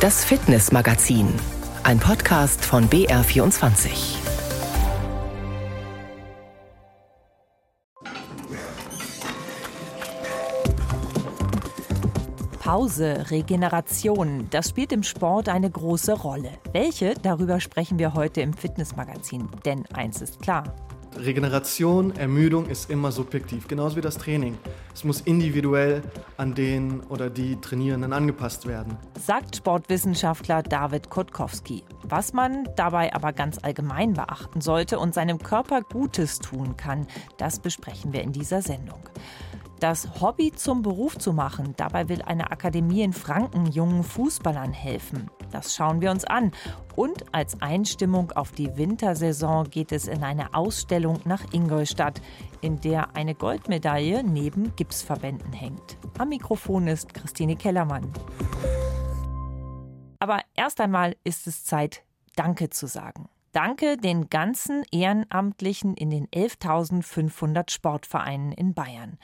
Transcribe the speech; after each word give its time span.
Das 0.00 0.24
Fitnessmagazin, 0.24 1.28
ein 1.82 1.98
Podcast 1.98 2.64
von 2.64 2.88
BR24. 2.88 4.16
Pause, 12.60 13.26
Regeneration, 13.30 14.46
das 14.48 14.70
spielt 14.70 14.92
im 14.92 15.02
Sport 15.02 15.50
eine 15.50 15.68
große 15.70 16.14
Rolle. 16.14 16.52
Welche? 16.72 17.12
Darüber 17.20 17.60
sprechen 17.60 17.98
wir 17.98 18.14
heute 18.14 18.40
im 18.40 18.54
Fitnessmagazin. 18.54 19.50
Denn 19.66 19.84
eins 19.92 20.22
ist 20.22 20.40
klar. 20.40 20.64
Regeneration, 21.16 22.14
Ermüdung 22.16 22.66
ist 22.66 22.90
immer 22.90 23.12
subjektiv, 23.12 23.66
genauso 23.68 23.96
wie 23.96 24.00
das 24.00 24.16
Training. 24.16 24.56
Es 24.94 25.04
muss 25.04 25.20
individuell 25.20 26.02
an 26.36 26.54
den 26.54 27.00
oder 27.08 27.28
die 27.30 27.60
Trainierenden 27.60 28.12
angepasst 28.12 28.66
werden. 28.66 28.96
Sagt 29.18 29.56
Sportwissenschaftler 29.56 30.62
David 30.62 31.10
Kotkowski. 31.10 31.82
Was 32.04 32.32
man 32.32 32.68
dabei 32.76 33.12
aber 33.12 33.32
ganz 33.32 33.58
allgemein 33.62 34.14
beachten 34.14 34.60
sollte 34.60 34.98
und 34.98 35.14
seinem 35.14 35.38
Körper 35.38 35.82
Gutes 35.82 36.38
tun 36.38 36.76
kann, 36.76 37.06
das 37.38 37.58
besprechen 37.58 38.12
wir 38.12 38.22
in 38.22 38.32
dieser 38.32 38.62
Sendung. 38.62 39.00
Das 39.80 40.20
Hobby 40.20 40.52
zum 40.52 40.82
Beruf 40.82 41.18
zu 41.18 41.32
machen, 41.32 41.74
dabei 41.76 42.08
will 42.08 42.22
eine 42.22 42.50
Akademie 42.50 43.02
in 43.02 43.14
Franken 43.14 43.66
jungen 43.66 44.04
Fußballern 44.04 44.72
helfen. 44.72 45.30
Das 45.50 45.74
schauen 45.74 46.00
wir 46.00 46.10
uns 46.10 46.24
an. 46.24 46.52
Und 46.96 47.34
als 47.34 47.60
Einstimmung 47.60 48.32
auf 48.32 48.52
die 48.52 48.76
Wintersaison 48.76 49.70
geht 49.70 49.92
es 49.92 50.06
in 50.06 50.22
eine 50.22 50.54
Ausstellung 50.54 51.20
nach 51.24 51.52
Ingolstadt, 51.52 52.20
in 52.60 52.80
der 52.80 53.16
eine 53.16 53.34
Goldmedaille 53.34 54.22
neben 54.22 54.74
Gipsverbänden 54.76 55.52
hängt. 55.52 55.96
Am 56.18 56.28
Mikrofon 56.28 56.88
ist 56.88 57.14
Christine 57.14 57.56
Kellermann. 57.56 58.12
Aber 60.18 60.40
erst 60.54 60.80
einmal 60.80 61.16
ist 61.24 61.46
es 61.46 61.64
Zeit, 61.64 62.02
Danke 62.36 62.70
zu 62.70 62.86
sagen. 62.86 63.28
Danke 63.52 63.96
den 63.96 64.30
ganzen 64.30 64.84
Ehrenamtlichen 64.92 65.94
in 65.94 66.10
den 66.10 66.28
11.500 66.28 67.68
Sportvereinen 67.68 68.52
in 68.52 68.74
Bayern. 68.74 69.18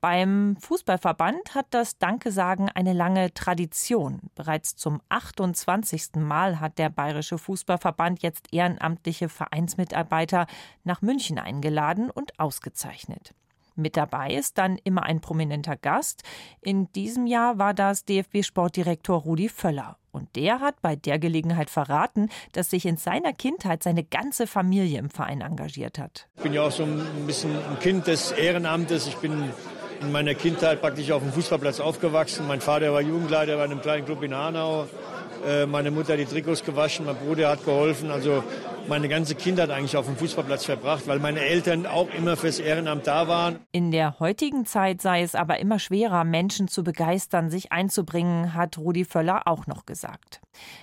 Beim 0.00 0.56
Fußballverband 0.60 1.56
hat 1.56 1.66
das 1.70 1.98
Danke-Sagen 1.98 2.68
eine 2.68 2.92
lange 2.92 3.34
Tradition. 3.34 4.20
Bereits 4.36 4.76
zum 4.76 5.00
28. 5.08 6.14
Mal 6.14 6.60
hat 6.60 6.78
der 6.78 6.90
Bayerische 6.90 7.38
Fußballverband 7.38 8.22
jetzt 8.22 8.52
ehrenamtliche 8.52 9.28
Vereinsmitarbeiter 9.28 10.46
nach 10.84 11.02
München 11.02 11.40
eingeladen 11.40 12.08
und 12.08 12.38
ausgezeichnet. 12.38 13.34
Mit 13.74 13.96
dabei 13.96 14.32
ist 14.32 14.58
dann 14.58 14.78
immer 14.78 15.02
ein 15.02 15.20
prominenter 15.20 15.76
Gast. 15.76 16.22
In 16.60 16.92
diesem 16.92 17.26
Jahr 17.26 17.58
war 17.58 17.74
das 17.74 18.04
DFB-Sportdirektor 18.04 19.22
Rudi 19.22 19.48
Völler. 19.48 19.96
Und 20.12 20.36
der 20.36 20.60
hat 20.60 20.82
bei 20.82 20.94
der 20.94 21.18
Gelegenheit 21.18 21.70
verraten, 21.70 22.28
dass 22.52 22.70
sich 22.70 22.84
in 22.84 22.98
seiner 22.98 23.32
Kindheit 23.32 23.82
seine 23.82 24.04
ganze 24.04 24.46
Familie 24.46 24.98
im 24.98 25.08
Verein 25.08 25.40
engagiert 25.40 25.98
hat. 25.98 26.28
Ich 26.36 26.42
bin 26.42 26.52
ja 26.52 26.62
auch 26.62 26.70
so 26.70 26.84
ein 26.84 27.26
bisschen 27.26 27.50
ein 27.50 27.78
Kind 27.80 28.06
des 28.06 28.30
Ehrenamtes. 28.32 29.06
Ich 29.06 29.16
bin 29.16 29.50
in 30.02 30.12
meiner 30.12 30.34
Kindheit 30.34 30.82
praktisch 30.82 31.10
auf 31.10 31.22
dem 31.22 31.32
Fußballplatz 31.32 31.80
aufgewachsen. 31.80 32.46
Mein 32.46 32.60
Vater 32.60 32.92
war 32.92 33.00
Jugendleiter 33.00 33.56
bei 33.56 33.64
einem 33.64 33.80
kleinen 33.80 34.04
Club 34.04 34.22
in 34.22 34.34
Hanau. 34.34 34.86
Äh, 35.46 35.64
meine 35.64 35.90
Mutter 35.90 36.12
hat 36.12 36.20
die 36.20 36.26
Trikots 36.26 36.62
gewaschen, 36.62 37.06
mein 37.06 37.16
Bruder 37.16 37.48
hat 37.48 37.64
geholfen. 37.64 38.10
Also 38.10 38.44
meine 38.88 39.08
ganze 39.08 39.34
Kindheit 39.34 39.70
eigentlich 39.70 39.96
auf 39.96 40.06
dem 40.06 40.16
Fußballplatz 40.16 40.64
verbracht, 40.64 41.06
weil 41.06 41.18
meine 41.18 41.40
Eltern 41.40 41.86
auch 41.86 42.08
immer 42.10 42.36
fürs 42.36 42.58
Ehrenamt 42.58 43.06
da 43.06 43.28
waren. 43.28 43.60
In 43.72 43.90
der 43.90 44.18
heutigen 44.20 44.66
Zeit 44.66 45.00
sei 45.00 45.22
es 45.22 45.34
aber 45.34 45.58
immer 45.58 45.78
schwerer, 45.78 46.24
Menschen 46.24 46.68
zu 46.68 46.84
begeistern, 46.84 47.50
sich 47.50 47.72
einzubringen, 47.72 48.54
hat 48.54 48.78
Rudi 48.78 49.04
Völler 49.04 49.46
auch 49.46 49.66
noch 49.66 49.86
gesagt. 49.86 50.40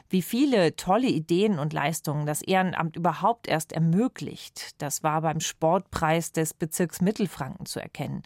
Wie 0.10 0.22
viele 0.22 0.76
tolle 0.76 1.08
Ideen 1.08 1.60
und 1.60 1.74
Leistungen 1.74 2.26
das 2.26 2.42
Ehrenamt 2.42 2.96
überhaupt 2.96 3.48
erst 3.48 3.72
ermöglicht, 3.72 4.82
das 4.82 5.04
war 5.04 5.22
beim 5.22 5.40
Sportpreis 5.40 6.32
des 6.32 6.54
Bezirks 6.54 7.02
Mittelfranken 7.02 7.66
zu 7.66 7.80
erkennen. 7.80 8.24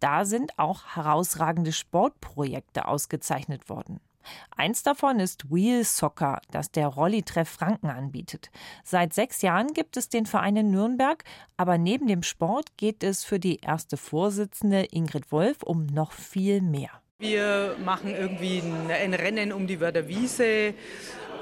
Da 0.00 0.24
sind 0.24 0.58
auch 0.58 0.96
herausragende 0.96 1.72
Sportprojekte 1.72 2.88
ausgezeichnet 2.88 3.68
worden. 3.68 4.00
Eins 4.56 4.82
davon 4.82 5.20
ist 5.20 5.50
Wheel 5.50 5.84
Soccer, 5.84 6.40
das 6.50 6.70
der 6.70 6.88
Rollitreff 6.88 7.48
Franken 7.48 7.90
anbietet. 7.90 8.50
Seit 8.84 9.14
sechs 9.14 9.42
Jahren 9.42 9.74
gibt 9.74 9.96
es 9.96 10.08
den 10.08 10.26
Verein 10.26 10.56
in 10.56 10.70
Nürnberg, 10.70 11.24
aber 11.56 11.78
neben 11.78 12.06
dem 12.06 12.22
Sport 12.22 12.76
geht 12.76 13.02
es 13.02 13.24
für 13.24 13.38
die 13.38 13.56
erste 13.56 13.96
Vorsitzende 13.96 14.86
Ingrid 14.90 15.32
Wolf 15.32 15.62
um 15.62 15.86
noch 15.86 16.12
viel 16.12 16.60
mehr. 16.60 16.90
Wir 17.22 17.76
machen 17.84 18.16
irgendwie 18.16 18.60
ein 18.90 19.14
Rennen 19.14 19.52
um 19.52 19.68
die 19.68 19.78
Wörderwiese 19.78 20.74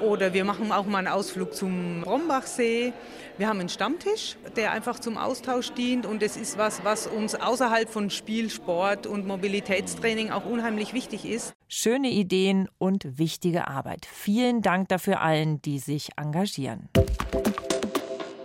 oder 0.01 0.33
wir 0.33 0.45
machen 0.45 0.71
auch 0.71 0.85
mal 0.85 0.99
einen 0.99 1.07
Ausflug 1.07 1.53
zum 1.53 2.03
Rombachsee. 2.03 2.93
Wir 3.37 3.47
haben 3.47 3.59
einen 3.59 3.69
Stammtisch, 3.69 4.37
der 4.55 4.71
einfach 4.71 4.99
zum 4.99 5.17
Austausch 5.17 5.71
dient 5.71 6.05
und 6.05 6.21
es 6.21 6.37
ist 6.37 6.57
was, 6.57 6.83
was 6.83 7.07
uns 7.07 7.35
außerhalb 7.35 7.89
von 7.89 8.09
Spiel, 8.09 8.49
Sport 8.49 9.07
und 9.07 9.25
Mobilitätstraining 9.25 10.31
auch 10.31 10.45
unheimlich 10.45 10.93
wichtig 10.93 11.25
ist. 11.25 11.53
Schöne 11.67 12.09
Ideen 12.09 12.67
und 12.77 13.17
wichtige 13.17 13.67
Arbeit. 13.67 14.05
Vielen 14.05 14.61
Dank 14.61 14.89
dafür 14.89 15.21
allen, 15.21 15.61
die 15.61 15.79
sich 15.79 16.09
engagieren. 16.17 16.89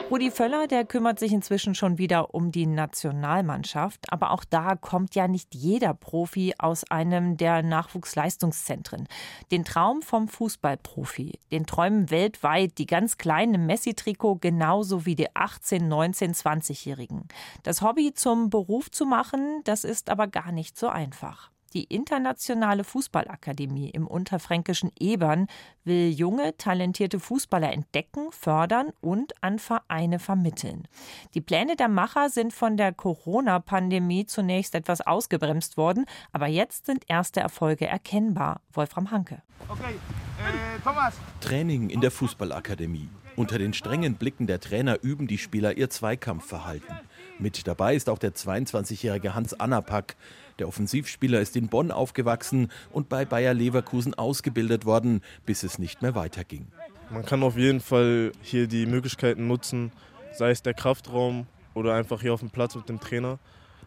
Rudi 0.08 0.30
Völler, 0.30 0.68
der 0.68 0.84
kümmert 0.84 1.18
sich 1.18 1.32
inzwischen 1.32 1.74
schon 1.74 1.98
wieder 1.98 2.32
um 2.32 2.52
die 2.52 2.66
Nationalmannschaft. 2.66 4.12
Aber 4.12 4.30
auch 4.30 4.44
da 4.44 4.76
kommt 4.76 5.16
ja 5.16 5.26
nicht 5.26 5.52
jeder 5.52 5.94
Profi 5.94 6.54
aus 6.58 6.88
einem 6.88 7.36
der 7.36 7.64
Nachwuchsleistungszentren. 7.64 9.08
Den 9.50 9.64
Traum 9.64 10.02
vom 10.02 10.28
Fußballprofi, 10.28 11.40
den 11.50 11.66
träumen 11.66 12.08
weltweit 12.10 12.78
die 12.78 12.86
ganz 12.86 13.18
kleinen 13.18 13.66
Messi-Trikot 13.66 14.36
genauso 14.36 15.06
wie 15.06 15.16
die 15.16 15.34
18, 15.34 15.88
19, 15.88 16.34
20-Jährigen. 16.34 17.26
Das 17.64 17.82
Hobby 17.82 18.14
zum 18.14 18.48
Beruf 18.48 18.92
zu 18.92 19.06
machen, 19.06 19.62
das 19.64 19.82
ist 19.82 20.08
aber 20.08 20.28
gar 20.28 20.52
nicht 20.52 20.78
so 20.78 20.86
einfach. 20.86 21.50
Die 21.76 21.84
Internationale 21.84 22.84
Fußballakademie 22.84 23.90
im 23.90 24.06
unterfränkischen 24.06 24.90
Ebern 24.98 25.46
will 25.84 26.08
junge, 26.08 26.56
talentierte 26.56 27.20
Fußballer 27.20 27.70
entdecken, 27.70 28.32
fördern 28.32 28.94
und 29.02 29.34
an 29.42 29.58
Vereine 29.58 30.18
vermitteln. 30.18 30.88
Die 31.34 31.42
Pläne 31.42 31.76
der 31.76 31.88
Macher 31.88 32.30
sind 32.30 32.54
von 32.54 32.78
der 32.78 32.94
Corona-Pandemie 32.94 34.24
zunächst 34.24 34.74
etwas 34.74 35.02
ausgebremst 35.02 35.76
worden, 35.76 36.06
aber 36.32 36.46
jetzt 36.46 36.86
sind 36.86 37.04
erste 37.08 37.40
Erfolge 37.40 37.86
erkennbar. 37.86 38.62
Wolfram 38.72 39.10
Hanke. 39.10 39.42
Okay, 39.68 39.96
äh, 40.38 40.80
Thomas. 40.82 41.18
Training 41.42 41.90
in 41.90 42.00
der 42.00 42.10
Fußballakademie. 42.10 43.10
Unter 43.36 43.58
den 43.58 43.74
strengen 43.74 44.14
Blicken 44.14 44.46
der 44.46 44.60
Trainer 44.60 44.98
üben 45.02 45.26
die 45.26 45.36
Spieler 45.36 45.76
ihr 45.76 45.90
Zweikampfverhalten. 45.90 46.96
Mit 47.38 47.66
dabei 47.66 47.94
ist 47.94 48.08
auch 48.08 48.18
der 48.18 48.32
22-jährige 48.32 49.34
Hans 49.34 49.52
Anapak. 49.52 50.16
Der 50.58 50.66
Offensivspieler 50.66 51.42
ist 51.42 51.54
in 51.54 51.68
Bonn 51.68 51.90
aufgewachsen 51.90 52.72
und 52.92 53.10
bei 53.10 53.26
Bayer 53.26 53.52
Leverkusen 53.52 54.14
ausgebildet 54.14 54.86
worden, 54.86 55.20
bis 55.44 55.64
es 55.64 55.78
nicht 55.78 56.00
mehr 56.00 56.14
weiterging. 56.14 56.68
Man 57.10 57.26
kann 57.26 57.42
auf 57.42 57.58
jeden 57.58 57.80
Fall 57.80 58.32
hier 58.40 58.68
die 58.68 58.86
Möglichkeiten 58.86 59.46
nutzen, 59.46 59.92
sei 60.32 60.50
es 60.50 60.62
der 60.62 60.72
Kraftraum 60.72 61.46
oder 61.74 61.92
einfach 61.92 62.22
hier 62.22 62.32
auf 62.32 62.40
dem 62.40 62.48
Platz 62.48 62.74
mit 62.74 62.88
dem 62.88 63.00
Trainer. 63.00 63.38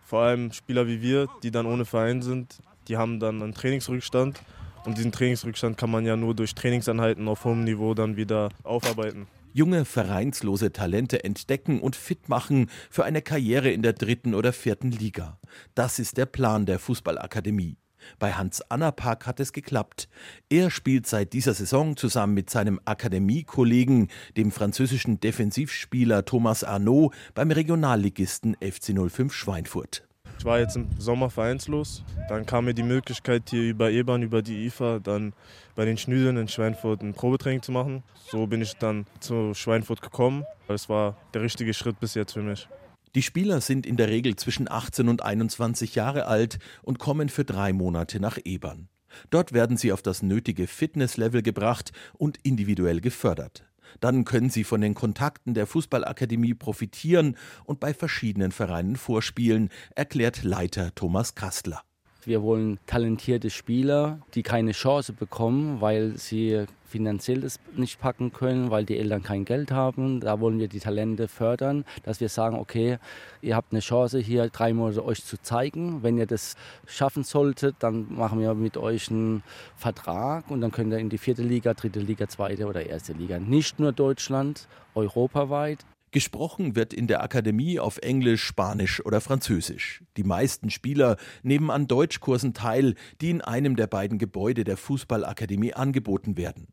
Vor 0.06 0.22
allem 0.22 0.52
Spieler 0.52 0.86
wie 0.86 1.02
wir, 1.02 1.28
die 1.42 1.50
dann 1.50 1.66
ohne 1.66 1.86
Verein 1.86 2.22
sind, 2.22 2.60
die 2.88 2.98
haben 2.98 3.20
dann 3.20 3.42
einen 3.42 3.56
Trainingsrückstand. 3.56 4.40
Und 4.86 5.00
diesen 5.00 5.12
Trainingsrückstand 5.12 5.76
kann 5.76 5.90
man 5.90 6.06
ja 6.06 6.16
nur 6.16 6.36
durch 6.36 6.54
Trainingseinheiten 6.54 7.28
auf 7.28 7.46
hohem 7.46 7.64
Niveau 7.64 7.96
dann 7.96 8.16
wieder 8.16 8.50
aufarbeiten 8.64 9.28
junge 9.54 9.86
vereinslose 9.86 10.72
Talente 10.72 11.24
entdecken 11.24 11.80
und 11.82 11.96
fit 11.96 12.30
machen 12.30 12.70
für 12.90 13.06
eine 13.06 13.22
Karriere 13.22 13.72
in 13.72 13.82
der 13.82 13.94
dritten 13.94 14.34
oder 14.34 14.54
vierten 14.54 14.92
Liga. 14.92 15.40
Das 15.76 16.00
ist 16.00 16.18
der 16.18 16.26
Plan 16.26 16.66
der 16.66 16.80
Fußballakademie. 16.80 17.78
Bei 18.18 18.34
Hans 18.34 18.62
Anna 18.70 18.92
Park 18.92 19.26
hat 19.26 19.40
es 19.40 19.54
geklappt. 19.54 20.08
Er 20.50 20.72
spielt 20.72 21.07
seit 21.07 21.34
dieser 21.34 21.54
Saison 21.54 21.98
zusammen 21.98 22.34
mit 22.34 22.50
seinem 22.50 22.80
Akademiekollegen, 22.86 24.07
dem 24.38 24.51
französischen 24.51 25.19
Defensivspieler 25.19 26.25
Thomas 26.25 26.63
Arnaud, 26.63 27.13
beim 27.34 27.51
Regionalligisten 27.51 28.56
FC 28.56 28.94
05 29.10 29.34
Schweinfurt. 29.34 30.09
Ich 30.39 30.45
war 30.45 30.57
jetzt 30.57 30.77
im 30.77 30.88
Sommer 30.97 31.30
vereinslos. 31.30 32.01
Dann 32.30 32.45
kam 32.45 32.63
mir 32.63 32.74
die 32.74 32.81
Möglichkeit, 32.81 33.50
hier 33.50 33.63
über 33.63 33.91
E-Bahn, 33.91 34.24
über 34.24 34.41
die 34.41 34.68
IFA, 34.68 35.00
dann 35.00 35.33
bei 35.75 35.83
den 35.83 35.97
Schnüdeln 35.97 36.38
in 36.38 36.47
Schweinfurt 36.47 37.01
ein 37.01 37.13
Probetraining 37.13 37.62
zu 37.62 37.74
machen. 37.74 38.03
So 38.31 38.47
bin 38.47 38.62
ich 38.62 38.74
dann 38.75 39.06
zu 39.19 39.53
Schweinfurt 39.53 40.01
gekommen. 40.01 40.45
Das 40.69 40.88
war 40.88 41.18
der 41.33 41.41
richtige 41.41 41.74
Schritt 41.74 42.00
bis 42.00 42.13
jetzt 42.13 42.31
für 42.31 42.41
mich. 42.41 42.69
Die 43.15 43.21
Spieler 43.21 43.59
sind 43.59 43.86
in 43.86 43.97
der 43.97 44.07
Regel 44.07 44.38
zwischen 44.38 44.71
18 44.71 45.09
und 45.09 45.24
21 45.24 45.95
Jahre 45.95 46.25
alt 46.25 46.57
und 46.83 47.00
kommen 47.00 47.27
für 47.27 47.44
drei 47.44 47.74
Monate 47.74 48.21
nach 48.21 48.38
Ebern. 48.45 48.88
Dort 49.31 49.51
werden 49.51 49.75
sie 49.75 49.91
auf 49.91 50.01
das 50.01 50.24
nötige 50.24 50.68
Fitnesslevel 50.68 51.41
gebracht 51.41 51.91
und 52.13 52.38
individuell 52.44 53.01
gefördert. 53.01 53.69
Dann 54.00 54.25
können 54.25 54.50
Sie 54.50 54.63
von 54.63 54.81
den 54.81 54.94
Kontakten 54.94 55.53
der 55.53 55.68
Fußballakademie 55.68 56.53
profitieren 56.53 57.38
und 57.65 57.80
bei 57.80 57.94
verschiedenen 57.94 58.51
Vereinen 58.51 58.95
vorspielen, 58.95 59.69
erklärt 59.95 60.44
Leiter 60.44 60.94
Thomas 60.95 61.36
Kastler. 61.36 61.83
Wir 62.25 62.42
wollen 62.44 62.80
talentierte 62.86 63.50
Spieler, 63.50 64.19
die 64.33 64.44
keine 64.44 64.71
Chance 64.71 65.13
bekommen, 65.13 65.80
weil 65.80 66.18
sie 66.18 66.66
finanziell 66.86 67.42
das 67.42 67.60
nicht 67.75 68.00
packen 68.00 68.33
können, 68.33 68.71
weil 68.71 68.83
die 68.83 68.98
Eltern 68.98 69.24
kein 69.24 69.45
Geld 69.45 69.71
haben. 69.71 70.19
Da 70.19 70.39
wollen 70.39 70.60
wir 70.60 70.68
die 70.68 70.80
Talente 70.80 71.27
fördern, 71.27 71.86
dass 72.04 72.19
wir 72.19 72.30
sagen, 72.30 72.57
okay, 72.57 72.98
ihr 73.42 73.56
habt 73.56 73.71
eine 73.71 73.80
Chance 73.80 74.19
hier 74.19 74.50
drei 74.50 74.74
Monate 74.74 75.06
euch 75.06 75.24
zu 75.24 75.42
zeigen. 75.42 76.04
Wenn 76.04 76.18
ihr 76.18 76.25
das 76.25 76.56
schaffen 76.86 77.24
solltet, 77.24 77.77
dann 77.80 78.13
machen 78.13 78.42
wir 78.42 78.54
mit 78.54 78.75
euch 78.75 79.10
einen 79.10 79.44
Vertrag 79.75 80.50
und 80.51 80.62
dann 80.62 80.72
könnt 80.72 80.92
ihr 80.92 81.00
in 81.00 81.10
die 81.10 81.19
vierte 81.19 81.44
Liga, 81.44 81.74
dritte 81.74 82.00
Liga, 82.00 82.27
zweite 82.27 82.65
oder 82.65 82.86
erste 82.86 83.13
Liga. 83.13 83.39
Nicht 83.39 83.80
nur 83.80 83.94
Deutschland, 83.94 84.68
europaweit. 84.95 85.86
Gesprochen 86.12 86.76
wird 86.76 86.94
in 86.94 87.08
der 87.08 87.22
Akademie 87.22 87.80
auf 87.80 87.98
Englisch, 88.00 88.44
Spanisch 88.44 89.06
oder 89.06 89.22
Französisch. 89.22 90.04
Die 90.18 90.24
meisten 90.24 90.70
Spieler 90.70 91.18
nehmen 91.44 91.70
an 91.70 91.88
Deutschkursen 91.88 92.54
teil, 92.54 92.96
die 93.22 93.30
in 93.30 93.42
einem 93.42 93.76
der 93.76 93.88
beiden 93.88 94.18
Gebäude 94.18 94.64
der 94.64 94.78
Fußballakademie 94.78 95.74
angeboten 95.74 96.36
werden. 96.36 96.68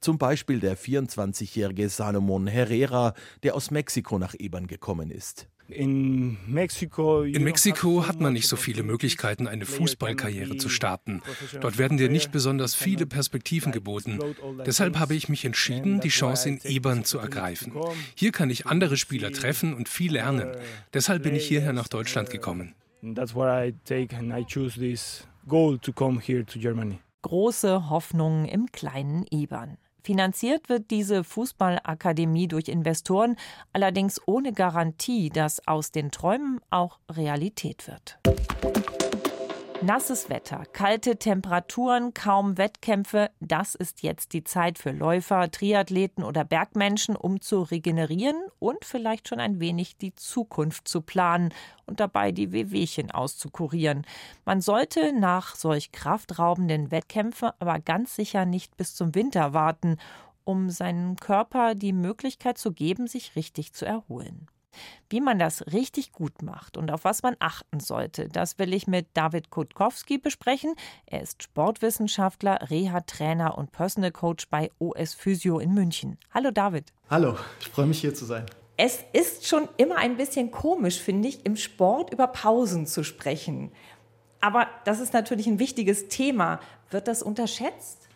Zum 0.00 0.18
Beispiel 0.18 0.60
der 0.60 0.76
24-jährige 0.76 1.88
Salomon 1.88 2.46
Herrera, 2.46 3.14
der 3.42 3.54
aus 3.54 3.70
Mexiko 3.70 4.18
nach 4.18 4.34
Ebern 4.38 4.66
gekommen 4.66 5.10
ist. 5.10 5.48
In 5.70 6.36
Mexiko, 6.46 8.06
hat 8.06 8.20
man 8.20 8.32
nicht 8.32 8.48
so 8.48 8.56
viele 8.56 8.82
Möglichkeiten, 8.82 9.46
eine 9.46 9.66
Fußballkarriere 9.66 10.56
zu 10.56 10.68
starten. 10.68 11.22
Dort 11.60 11.78
werden 11.78 11.96
dir 11.96 12.08
nicht 12.08 12.32
besonders 12.32 12.74
viele 12.74 13.06
Perspektiven 13.06 13.70
geboten. 13.70 14.18
Deshalb 14.66 14.98
habe 14.98 15.14
ich 15.14 15.28
mich 15.28 15.44
entschieden, 15.44 16.00
die 16.00 16.08
Chance 16.08 16.48
in 16.48 16.60
Ebern 16.64 17.04
zu 17.04 17.18
ergreifen. 17.18 17.72
Hier 18.14 18.32
kann 18.32 18.50
ich 18.50 18.66
andere 18.66 18.96
Spieler 18.96 19.30
treffen 19.32 19.74
und 19.74 19.88
viel 19.88 20.12
lernen. 20.12 20.56
Deshalb 20.92 21.22
bin 21.22 21.36
ich 21.36 21.46
hierher 21.46 21.72
nach 21.72 21.88
Deutschland 21.88 22.30
gekommen. 22.30 22.74
That's 23.14 23.34
why 23.34 23.68
I 23.68 23.74
take 23.84 24.14
and 24.16 24.32
I 24.32 24.44
choose 24.44 24.78
this 24.78 25.26
goal 25.46 25.78
to 25.78 25.92
come 25.92 26.20
here 26.20 26.44
to 26.44 26.58
Germany 26.58 26.98
große 27.22 27.90
Hoffnungen 27.90 28.46
im 28.46 28.66
kleinen 28.72 29.24
Ebern. 29.30 29.76
Finanziert 30.02 30.68
wird 30.68 30.90
diese 30.90 31.24
Fußballakademie 31.24 32.48
durch 32.48 32.68
Investoren, 32.68 33.36
allerdings 33.72 34.20
ohne 34.26 34.52
Garantie, 34.52 35.28
dass 35.28 35.66
aus 35.66 35.92
den 35.92 36.10
Träumen 36.10 36.60
auch 36.70 37.00
Realität 37.10 37.86
wird. 37.86 38.18
Nasses 39.82 40.28
Wetter, 40.28 40.64
kalte 40.74 41.16
Temperaturen, 41.16 42.12
kaum 42.12 42.58
Wettkämpfe, 42.58 43.30
das 43.40 43.74
ist 43.74 44.02
jetzt 44.02 44.34
die 44.34 44.44
Zeit 44.44 44.78
für 44.78 44.90
Läufer, 44.90 45.50
Triathleten 45.50 46.22
oder 46.22 46.44
Bergmenschen, 46.44 47.16
um 47.16 47.40
zu 47.40 47.62
regenerieren 47.62 48.36
und 48.58 48.84
vielleicht 48.84 49.26
schon 49.26 49.40
ein 49.40 49.58
wenig 49.58 49.96
die 49.96 50.14
Zukunft 50.14 50.86
zu 50.86 51.00
planen 51.00 51.54
und 51.86 51.98
dabei 51.98 52.30
die 52.30 52.52
Wehwehchen 52.52 53.10
auszukurieren. 53.10 54.06
Man 54.44 54.60
sollte 54.60 55.18
nach 55.18 55.56
solch 55.56 55.92
kraftraubenden 55.92 56.90
Wettkämpfen 56.90 57.50
aber 57.58 57.78
ganz 57.78 58.14
sicher 58.14 58.44
nicht 58.44 58.76
bis 58.76 58.94
zum 58.94 59.14
Winter 59.14 59.54
warten, 59.54 59.96
um 60.44 60.68
seinem 60.68 61.16
Körper 61.16 61.74
die 61.74 61.94
Möglichkeit 61.94 62.58
zu 62.58 62.72
geben, 62.72 63.06
sich 63.06 63.34
richtig 63.34 63.72
zu 63.72 63.86
erholen. 63.86 64.46
Wie 65.08 65.20
man 65.20 65.38
das 65.38 65.66
richtig 65.72 66.12
gut 66.12 66.42
macht 66.42 66.76
und 66.76 66.90
auf 66.90 67.04
was 67.04 67.22
man 67.22 67.36
achten 67.38 67.80
sollte, 67.80 68.28
das 68.28 68.58
will 68.58 68.72
ich 68.72 68.86
mit 68.86 69.08
David 69.14 69.50
Kutkowski 69.50 70.18
besprechen. 70.18 70.74
Er 71.06 71.22
ist 71.22 71.42
Sportwissenschaftler, 71.42 72.70
Reha-Trainer 72.70 73.58
und 73.58 73.72
Personal 73.72 74.12
Coach 74.12 74.48
bei 74.48 74.70
OS 74.78 75.14
Physio 75.14 75.58
in 75.58 75.74
München. 75.74 76.18
Hallo 76.32 76.50
David. 76.50 76.92
Hallo, 77.08 77.36
ich 77.60 77.68
freue 77.68 77.86
mich 77.86 78.00
hier 78.00 78.14
zu 78.14 78.24
sein. 78.24 78.46
Es 78.76 79.00
ist 79.12 79.46
schon 79.46 79.68
immer 79.76 79.96
ein 79.96 80.16
bisschen 80.16 80.50
komisch, 80.50 81.00
finde 81.00 81.28
ich, 81.28 81.44
im 81.44 81.56
Sport 81.56 82.12
über 82.12 82.28
Pausen 82.28 82.86
zu 82.86 83.04
sprechen. 83.04 83.72
Aber 84.40 84.68
das 84.84 85.00
ist 85.00 85.12
natürlich 85.12 85.46
ein 85.46 85.58
wichtiges 85.58 86.08
Thema. 86.08 86.60
Wird 86.90 87.06
das 87.06 87.22
unterschätzt? 87.22 88.08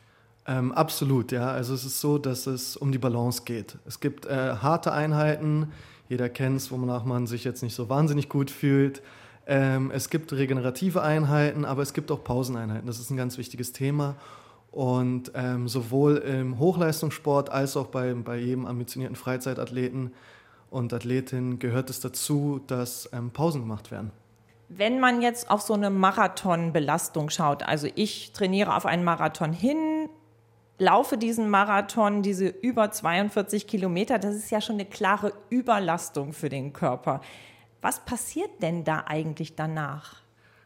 Ähm, 0.46 0.72
absolut, 0.72 1.32
ja. 1.32 1.50
Also 1.50 1.74
es 1.74 1.84
ist 1.84 2.00
so, 2.00 2.18
dass 2.18 2.46
es 2.46 2.76
um 2.76 2.92
die 2.92 2.98
Balance 2.98 3.42
geht. 3.44 3.78
Es 3.86 4.00
gibt 4.00 4.26
äh, 4.26 4.56
harte 4.56 4.92
Einheiten, 4.92 5.72
jeder 6.08 6.28
kennt 6.28 6.58
es, 6.58 6.70
wonach 6.70 7.04
man 7.04 7.26
sich 7.26 7.44
jetzt 7.44 7.62
nicht 7.62 7.74
so 7.74 7.88
wahnsinnig 7.88 8.28
gut 8.28 8.50
fühlt. 8.50 9.02
Ähm, 9.46 9.90
es 9.90 10.10
gibt 10.10 10.32
regenerative 10.32 11.02
Einheiten, 11.02 11.64
aber 11.64 11.82
es 11.82 11.92
gibt 11.92 12.10
auch 12.10 12.24
Pauseneinheiten. 12.24 12.86
Das 12.86 12.98
ist 12.98 13.10
ein 13.10 13.16
ganz 13.16 13.38
wichtiges 13.38 13.72
Thema. 13.72 14.16
Und 14.70 15.32
ähm, 15.34 15.68
sowohl 15.68 16.16
im 16.16 16.58
Hochleistungssport 16.58 17.50
als 17.50 17.76
auch 17.76 17.86
bei, 17.86 18.12
bei 18.14 18.38
jedem 18.38 18.66
ambitionierten 18.66 19.16
Freizeitathleten 19.16 20.12
und 20.70 20.92
Athletin 20.92 21.60
gehört 21.60 21.90
es 21.90 22.00
dazu, 22.00 22.60
dass 22.66 23.08
ähm, 23.12 23.30
Pausen 23.30 23.60
gemacht 23.60 23.92
werden. 23.92 24.10
Wenn 24.68 24.98
man 24.98 25.22
jetzt 25.22 25.48
auf 25.48 25.60
so 25.60 25.74
eine 25.74 25.90
Marathonbelastung 25.90 27.30
schaut, 27.30 27.62
also 27.62 27.86
ich 27.94 28.32
trainiere 28.32 28.74
auf 28.74 28.84
einen 28.84 29.04
Marathon 29.04 29.52
hin, 29.52 29.76
laufe 30.78 31.16
diesen 31.16 31.48
Marathon, 31.50 32.22
diese 32.22 32.46
über 32.48 32.90
42 32.90 33.66
Kilometer, 33.66 34.18
das 34.18 34.34
ist 34.34 34.50
ja 34.50 34.60
schon 34.60 34.76
eine 34.76 34.86
klare 34.86 35.32
Überlastung 35.50 36.32
für 36.32 36.48
den 36.48 36.72
Körper. 36.72 37.20
Was 37.80 38.04
passiert 38.04 38.50
denn 38.62 38.84
da 38.84 39.04
eigentlich 39.06 39.56
danach? 39.56 40.22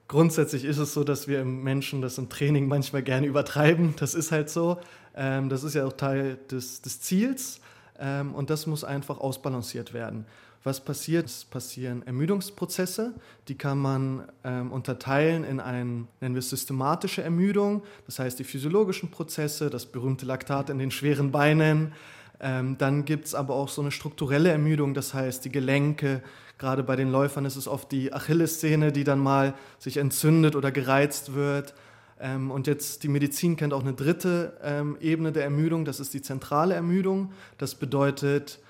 Grundsätzlich 0.06 0.64
ist 0.64 0.78
es 0.78 0.94
so, 0.94 1.04
dass 1.04 1.28
wir 1.28 1.42
im 1.42 1.62
Menschen 1.62 2.00
das 2.00 2.16
im 2.16 2.30
Training 2.30 2.66
manchmal 2.66 3.02
gerne 3.02 3.26
übertreiben. 3.26 3.94
Das 3.98 4.14
ist 4.14 4.32
halt 4.32 4.48
so. 4.48 4.78
Ähm, 5.14 5.50
das 5.50 5.64
ist 5.64 5.74
ja 5.74 5.84
auch 5.84 5.92
Teil 5.92 6.38
des, 6.50 6.80
des 6.80 7.00
Ziels. 7.02 7.60
Ähm, 7.98 8.34
und 8.34 8.48
das 8.48 8.66
muss 8.66 8.84
einfach 8.84 9.18
ausbalanciert 9.18 9.92
werden. 9.92 10.24
Was 10.64 10.84
passiert? 10.84 11.26
Es 11.26 11.44
passieren 11.44 12.02
Ermüdungsprozesse, 12.06 13.14
die 13.46 13.54
kann 13.54 13.78
man 13.78 14.28
ähm, 14.44 14.72
unterteilen 14.72 15.44
in 15.44 15.60
ein, 15.60 16.08
nennen 16.20 16.34
wir 16.34 16.40
es 16.40 16.50
systematische 16.50 17.22
Ermüdung, 17.22 17.82
das 18.06 18.18
heißt 18.18 18.38
die 18.38 18.44
physiologischen 18.44 19.10
Prozesse, 19.10 19.70
das 19.70 19.86
berühmte 19.86 20.26
Laktat 20.26 20.68
in 20.70 20.78
den 20.78 20.90
schweren 20.90 21.30
Beinen. 21.30 21.92
Ähm, 22.40 22.76
dann 22.78 23.04
gibt 23.04 23.26
es 23.26 23.34
aber 23.34 23.54
auch 23.54 23.68
so 23.68 23.82
eine 23.82 23.90
strukturelle 23.90 24.50
Ermüdung, 24.50 24.94
das 24.94 25.14
heißt 25.14 25.44
die 25.44 25.52
Gelenke, 25.52 26.22
gerade 26.58 26.82
bei 26.82 26.96
den 26.96 27.10
Läufern 27.10 27.44
ist 27.44 27.56
es 27.56 27.68
oft 27.68 27.90
die 27.92 28.12
Achillessehne, 28.12 28.92
die 28.92 29.04
dann 29.04 29.20
mal 29.20 29.54
sich 29.78 29.96
entzündet 29.96 30.56
oder 30.56 30.72
gereizt 30.72 31.34
wird. 31.34 31.74
Ähm, 32.20 32.50
und 32.50 32.66
jetzt 32.66 33.04
die 33.04 33.08
Medizin 33.08 33.56
kennt 33.56 33.72
auch 33.72 33.82
eine 33.82 33.94
dritte 33.94 34.56
ähm, 34.62 34.96
Ebene 35.00 35.32
der 35.32 35.44
Ermüdung, 35.44 35.84
das 35.84 36.00
ist 36.00 36.14
die 36.14 36.22
zentrale 36.22 36.74
Ermüdung. 36.74 37.32
Das 37.58 37.76
bedeutet, 37.76 38.60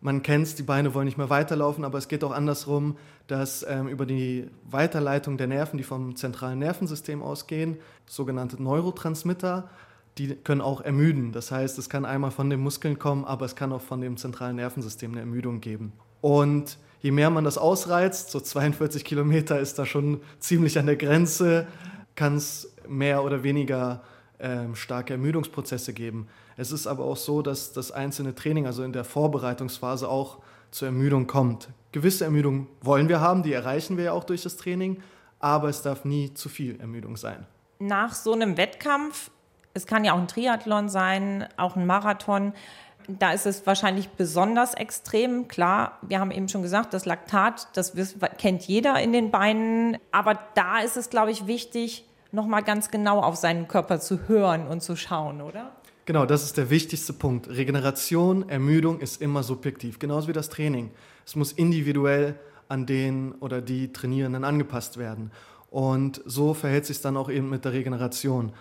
man 0.00 0.22
kennt 0.22 0.46
es, 0.46 0.54
die 0.54 0.62
Beine 0.62 0.94
wollen 0.94 1.04
nicht 1.04 1.18
mehr 1.18 1.30
weiterlaufen, 1.30 1.84
aber 1.84 1.98
es 1.98 2.08
geht 2.08 2.24
auch 2.24 2.32
andersrum, 2.32 2.96
dass 3.26 3.64
ähm, 3.68 3.86
über 3.88 4.06
die 4.06 4.48
Weiterleitung 4.64 5.36
der 5.36 5.46
Nerven, 5.46 5.76
die 5.76 5.84
vom 5.84 6.16
zentralen 6.16 6.58
Nervensystem 6.58 7.22
ausgehen, 7.22 7.76
sogenannte 8.06 8.62
Neurotransmitter, 8.62 9.68
die 10.18 10.34
können 10.34 10.60
auch 10.60 10.80
ermüden. 10.80 11.32
Das 11.32 11.50
heißt, 11.50 11.78
es 11.78 11.88
kann 11.88 12.04
einmal 12.04 12.30
von 12.30 12.50
den 12.50 12.60
Muskeln 12.60 12.98
kommen, 12.98 13.24
aber 13.24 13.44
es 13.44 13.56
kann 13.56 13.72
auch 13.72 13.82
von 13.82 14.00
dem 14.00 14.16
zentralen 14.16 14.56
Nervensystem 14.56 15.12
eine 15.12 15.20
Ermüdung 15.20 15.60
geben. 15.60 15.92
Und 16.20 16.78
je 17.00 17.10
mehr 17.10 17.30
man 17.30 17.44
das 17.44 17.58
ausreizt, 17.58 18.30
so 18.30 18.40
42 18.40 19.04
Kilometer 19.04 19.60
ist 19.60 19.78
da 19.78 19.86
schon 19.86 20.20
ziemlich 20.38 20.78
an 20.78 20.86
der 20.86 20.96
Grenze, 20.96 21.66
kann 22.16 22.36
es 22.36 22.74
mehr 22.88 23.22
oder 23.22 23.42
weniger 23.42 24.02
ähm, 24.40 24.74
starke 24.74 25.14
Ermüdungsprozesse 25.14 25.92
geben. 25.92 26.28
Es 26.56 26.72
ist 26.72 26.86
aber 26.86 27.04
auch 27.04 27.16
so, 27.16 27.42
dass 27.42 27.72
das 27.72 27.92
einzelne 27.92 28.34
Training, 28.34 28.66
also 28.66 28.82
in 28.82 28.92
der 28.92 29.04
Vorbereitungsphase, 29.04 30.08
auch 30.08 30.38
zur 30.70 30.86
Ermüdung 30.88 31.26
kommt. 31.26 31.68
Gewisse 31.92 32.24
Ermüdung 32.24 32.68
wollen 32.80 33.08
wir 33.08 33.20
haben, 33.20 33.42
die 33.42 33.52
erreichen 33.52 33.96
wir 33.96 34.04
ja 34.04 34.12
auch 34.12 34.24
durch 34.24 34.42
das 34.42 34.56
Training, 34.56 35.02
aber 35.38 35.68
es 35.68 35.82
darf 35.82 36.04
nie 36.04 36.32
zu 36.34 36.48
viel 36.48 36.78
Ermüdung 36.80 37.16
sein. 37.16 37.46
Nach 37.78 38.14
so 38.14 38.32
einem 38.32 38.56
Wettkampf, 38.56 39.30
es 39.74 39.86
kann 39.86 40.04
ja 40.04 40.12
auch 40.12 40.18
ein 40.18 40.28
Triathlon 40.28 40.88
sein, 40.88 41.48
auch 41.56 41.76
ein 41.76 41.86
Marathon, 41.86 42.52
da 43.08 43.32
ist 43.32 43.46
es 43.46 43.66
wahrscheinlich 43.66 44.10
besonders 44.10 44.74
extrem. 44.74 45.48
Klar, 45.48 45.98
wir 46.02 46.20
haben 46.20 46.30
eben 46.30 46.48
schon 46.48 46.62
gesagt, 46.62 46.94
das 46.94 47.06
Laktat, 47.06 47.68
das 47.74 47.94
kennt 48.38 48.62
jeder 48.64 49.00
in 49.00 49.12
den 49.12 49.30
Beinen. 49.30 49.98
Aber 50.12 50.38
da 50.54 50.80
ist 50.80 50.96
es, 50.96 51.10
glaube 51.10 51.30
ich, 51.30 51.46
wichtig, 51.46 52.04
nochmal 52.32 52.62
ganz 52.62 52.90
genau 52.90 53.20
auf 53.20 53.36
seinen 53.36 53.68
Körper 53.68 54.00
zu 54.00 54.28
hören 54.28 54.66
und 54.66 54.82
zu 54.82 54.96
schauen, 54.96 55.40
oder? 55.40 55.72
Genau, 56.06 56.26
das 56.26 56.42
ist 56.42 56.56
der 56.56 56.70
wichtigste 56.70 57.12
Punkt. 57.12 57.48
Regeneration, 57.48 58.48
Ermüdung 58.48 59.00
ist 59.00 59.20
immer 59.22 59.42
subjektiv, 59.42 59.98
genauso 59.98 60.28
wie 60.28 60.32
das 60.32 60.48
Training. 60.48 60.90
Es 61.24 61.36
muss 61.36 61.52
individuell 61.52 62.34
an 62.68 62.86
den 62.86 63.32
oder 63.34 63.60
die 63.60 63.92
Trainierenden 63.92 64.44
angepasst 64.44 64.96
werden. 64.96 65.30
Und 65.70 66.20
so 66.24 66.54
verhält 66.54 66.86
sich 66.86 67.00
dann 67.00 67.16
auch 67.16 67.30
eben 67.30 67.48
mit 67.48 67.64
der 67.64 67.72
Regeneration. 67.72 68.52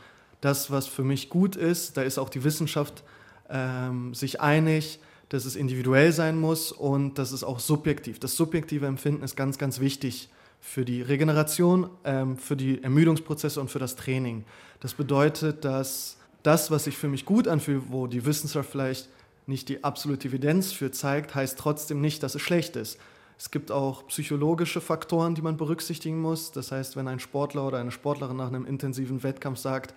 Das, 0.42 0.70
was 0.70 0.88
für 0.88 1.04
mich 1.04 1.30
gut 1.30 1.56
ist, 1.56 1.98
da 1.98 2.04
ist 2.04 2.18
auch 2.18 2.30
die 2.30 2.44
Wissenschaft 2.44 3.04
ähm, 3.50 4.14
sich 4.14 4.42
einig, 4.42 5.00
dass 5.30 5.46
es 5.46 5.56
individuell 5.56 6.12
sein 6.12 6.40
muss 6.40 6.72
und 6.72 7.18
dass 7.18 7.32
es 7.32 7.44
auch 7.44 7.60
subjektiv. 7.60 8.20
Das 8.20 8.36
subjektive 8.36 8.86
Empfinden 8.86 9.24
ist 9.24 9.36
ganz, 9.36 9.58
ganz 9.58 9.80
wichtig 9.80 10.30
für 10.60 10.86
die 10.86 11.02
Regeneration, 11.02 11.90
ähm, 12.04 12.38
für 12.38 12.56
die 12.56 12.84
Ermüdungsprozesse 12.84 13.60
und 13.62 13.70
für 13.70 13.80
das 13.80 13.96
Training. 13.96 14.44
Das 14.80 14.94
bedeutet, 14.94 15.66
dass 15.66 16.18
das, 16.44 16.72
was 16.72 16.86
sich 16.86 16.98
für 16.98 17.08
mich 17.08 17.26
gut 17.26 17.48
anfühlt, 17.48 17.84
wo 17.90 18.08
die 18.08 18.26
Wissenschaft 18.26 18.70
vielleicht 18.70 19.10
nicht 19.46 19.68
die 19.68 19.84
absolute 19.84 20.28
Evidenz 20.28 20.72
für 20.72 20.92
zeigt, 20.92 21.34
heißt 21.36 21.58
trotzdem 21.58 22.02
nicht, 22.02 22.24
dass 22.24 22.36
es 22.36 22.42
schlecht 22.42 22.76
ist. 22.76 23.00
Es 23.38 23.52
gibt 23.52 23.72
auch 23.72 24.06
psychologische 24.08 24.82
Faktoren, 24.82 25.34
die 25.34 25.42
man 25.42 25.58
berücksichtigen 25.58 26.22
muss. 26.22 26.52
Das 26.52 26.72
heißt, 26.72 26.96
wenn 26.96 27.08
ein 27.08 27.20
Sportler 27.20 27.66
oder 27.66 27.78
eine 27.80 27.92
Sportlerin 27.92 28.38
nach 28.38 28.48
einem 28.48 28.66
intensiven 28.66 29.24
Wettkampf 29.24 29.60
sagt, 29.60 29.94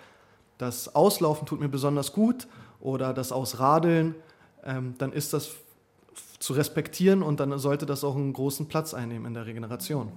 das 0.58 0.94
Auslaufen 0.94 1.46
tut 1.46 1.60
mir 1.60 1.68
besonders 1.68 2.12
gut 2.12 2.46
oder 2.80 3.12
das 3.12 3.32
Ausradeln, 3.32 4.14
ähm, 4.64 4.94
dann 4.98 5.12
ist 5.12 5.32
das 5.32 5.50
zu 6.38 6.52
respektieren 6.52 7.22
und 7.22 7.40
dann 7.40 7.58
sollte 7.58 7.84
das 7.84 8.04
auch 8.04 8.14
einen 8.14 8.32
großen 8.32 8.66
Platz 8.66 8.94
einnehmen 8.94 9.26
in 9.26 9.34
der 9.34 9.46
Regeneration. 9.46 10.12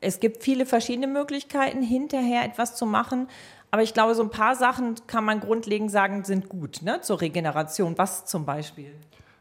Es 0.00 0.20
gibt 0.20 0.42
viele 0.42 0.66
verschiedene 0.66 1.06
Möglichkeiten, 1.06 1.82
hinterher 1.82 2.44
etwas 2.44 2.76
zu 2.76 2.86
machen. 2.86 3.28
Aber 3.70 3.82
ich 3.82 3.94
glaube, 3.94 4.14
so 4.14 4.22
ein 4.22 4.30
paar 4.30 4.54
Sachen 4.54 4.94
kann 5.06 5.24
man 5.24 5.40
grundlegend 5.40 5.90
sagen, 5.90 6.24
sind 6.24 6.48
gut 6.48 6.82
ne, 6.82 7.00
zur 7.00 7.20
Regeneration. 7.20 7.98
Was 7.98 8.26
zum 8.26 8.44
Beispiel? 8.44 8.92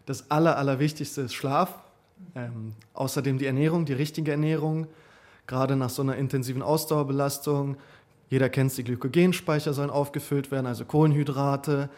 Das 0.05 0.29
Aller, 0.31 0.57
Allerwichtigste 0.57 1.21
ist 1.21 1.33
Schlaf. 1.33 1.79
Ähm, 2.33 2.74
außerdem 2.93 3.38
die 3.38 3.45
Ernährung, 3.45 3.85
die 3.85 3.93
richtige 3.93 4.31
Ernährung, 4.31 4.88
gerade 5.47 5.75
nach 5.75 5.89
so 5.89 6.01
einer 6.01 6.15
intensiven 6.15 6.62
Ausdauerbelastung. 6.62 7.77
Jeder 8.29 8.50
kennt 8.50 8.71
es, 8.71 8.77
die 8.77 8.83
Glykogenspeicher 8.83 9.74
sollen 9.74 9.89
aufgefüllt 9.89 10.51
werden, 10.51 10.65
also 10.65 10.85
Kohlenhydrate. 10.85 11.89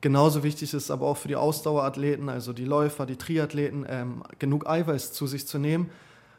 Genauso 0.00 0.42
wichtig 0.42 0.74
ist 0.74 0.74
es 0.74 0.90
aber 0.90 1.06
auch 1.06 1.16
für 1.16 1.28
die 1.28 1.36
Ausdauerathleten, 1.36 2.28
also 2.28 2.52
die 2.52 2.64
Läufer, 2.64 3.06
die 3.06 3.16
Triathleten, 3.16 3.86
ähm, 3.88 4.22
genug 4.38 4.68
Eiweiß 4.68 5.12
zu 5.12 5.26
sich 5.26 5.46
zu 5.46 5.58
nehmen, 5.58 5.90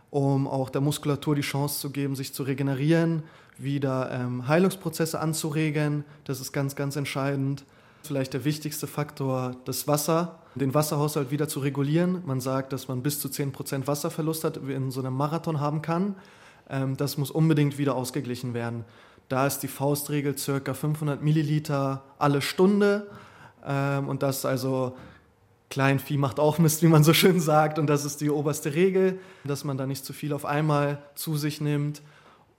um 0.09 0.47
auch 0.47 0.69
der 0.69 0.81
Muskulatur 0.81 1.35
die 1.35 1.41
Chance 1.41 1.79
zu 1.79 1.89
geben, 1.89 2.15
sich 2.15 2.33
zu 2.33 2.43
regenerieren, 2.43 3.23
wieder 3.57 4.11
ähm, 4.11 4.47
Heilungsprozesse 4.47 5.19
anzuregen. 5.19 6.05
Das 6.23 6.39
ist 6.39 6.51
ganz, 6.51 6.75
ganz 6.75 6.95
entscheidend. 6.95 7.65
Vielleicht 8.03 8.33
der 8.33 8.45
wichtigste 8.45 8.87
Faktor, 8.87 9.55
das 9.65 9.87
Wasser 9.87 10.39
den 10.57 10.73
Wasserhaushalt 10.73 11.31
wieder 11.31 11.47
zu 11.47 11.59
regulieren. 11.59 12.23
Man 12.25 12.41
sagt, 12.41 12.73
dass 12.73 12.87
man 12.87 13.01
bis 13.01 13.19
zu 13.19 13.27
10% 13.27 13.87
Wasserverlust 13.87 14.43
hat, 14.43 14.57
in 14.57 14.91
so 14.91 14.99
einem 14.99 15.13
Marathon 15.15 15.59
haben 15.59 15.81
kann. 15.81 16.15
Ähm, 16.69 16.97
das 16.97 17.17
muss 17.17 17.31
unbedingt 17.31 17.77
wieder 17.77 17.95
ausgeglichen 17.95 18.53
werden. 18.53 18.83
Da 19.29 19.45
ist 19.45 19.59
die 19.59 19.67
Faustregel 19.67 20.35
ca. 20.35 20.73
500 20.73 21.21
Milliliter 21.21 22.03
alle 22.17 22.41
Stunde. 22.41 23.07
Ähm, 23.65 24.07
und 24.07 24.23
das 24.23 24.45
also 24.45 24.95
Kleinvieh 25.69 26.17
macht 26.17 26.39
auch 26.39 26.59
Mist, 26.59 26.81
wie 26.81 26.87
man 26.87 27.03
so 27.03 27.13
schön 27.13 27.39
sagt. 27.39 27.79
Und 27.79 27.87
das 27.87 28.05
ist 28.05 28.21
die 28.21 28.29
oberste 28.29 28.73
Regel, 28.73 29.19
dass 29.43 29.63
man 29.63 29.77
da 29.77 29.85
nicht 29.85 30.05
zu 30.05 30.13
viel 30.13 30.33
auf 30.33 30.45
einmal 30.45 31.01
zu 31.15 31.37
sich 31.37 31.61
nimmt. 31.61 32.01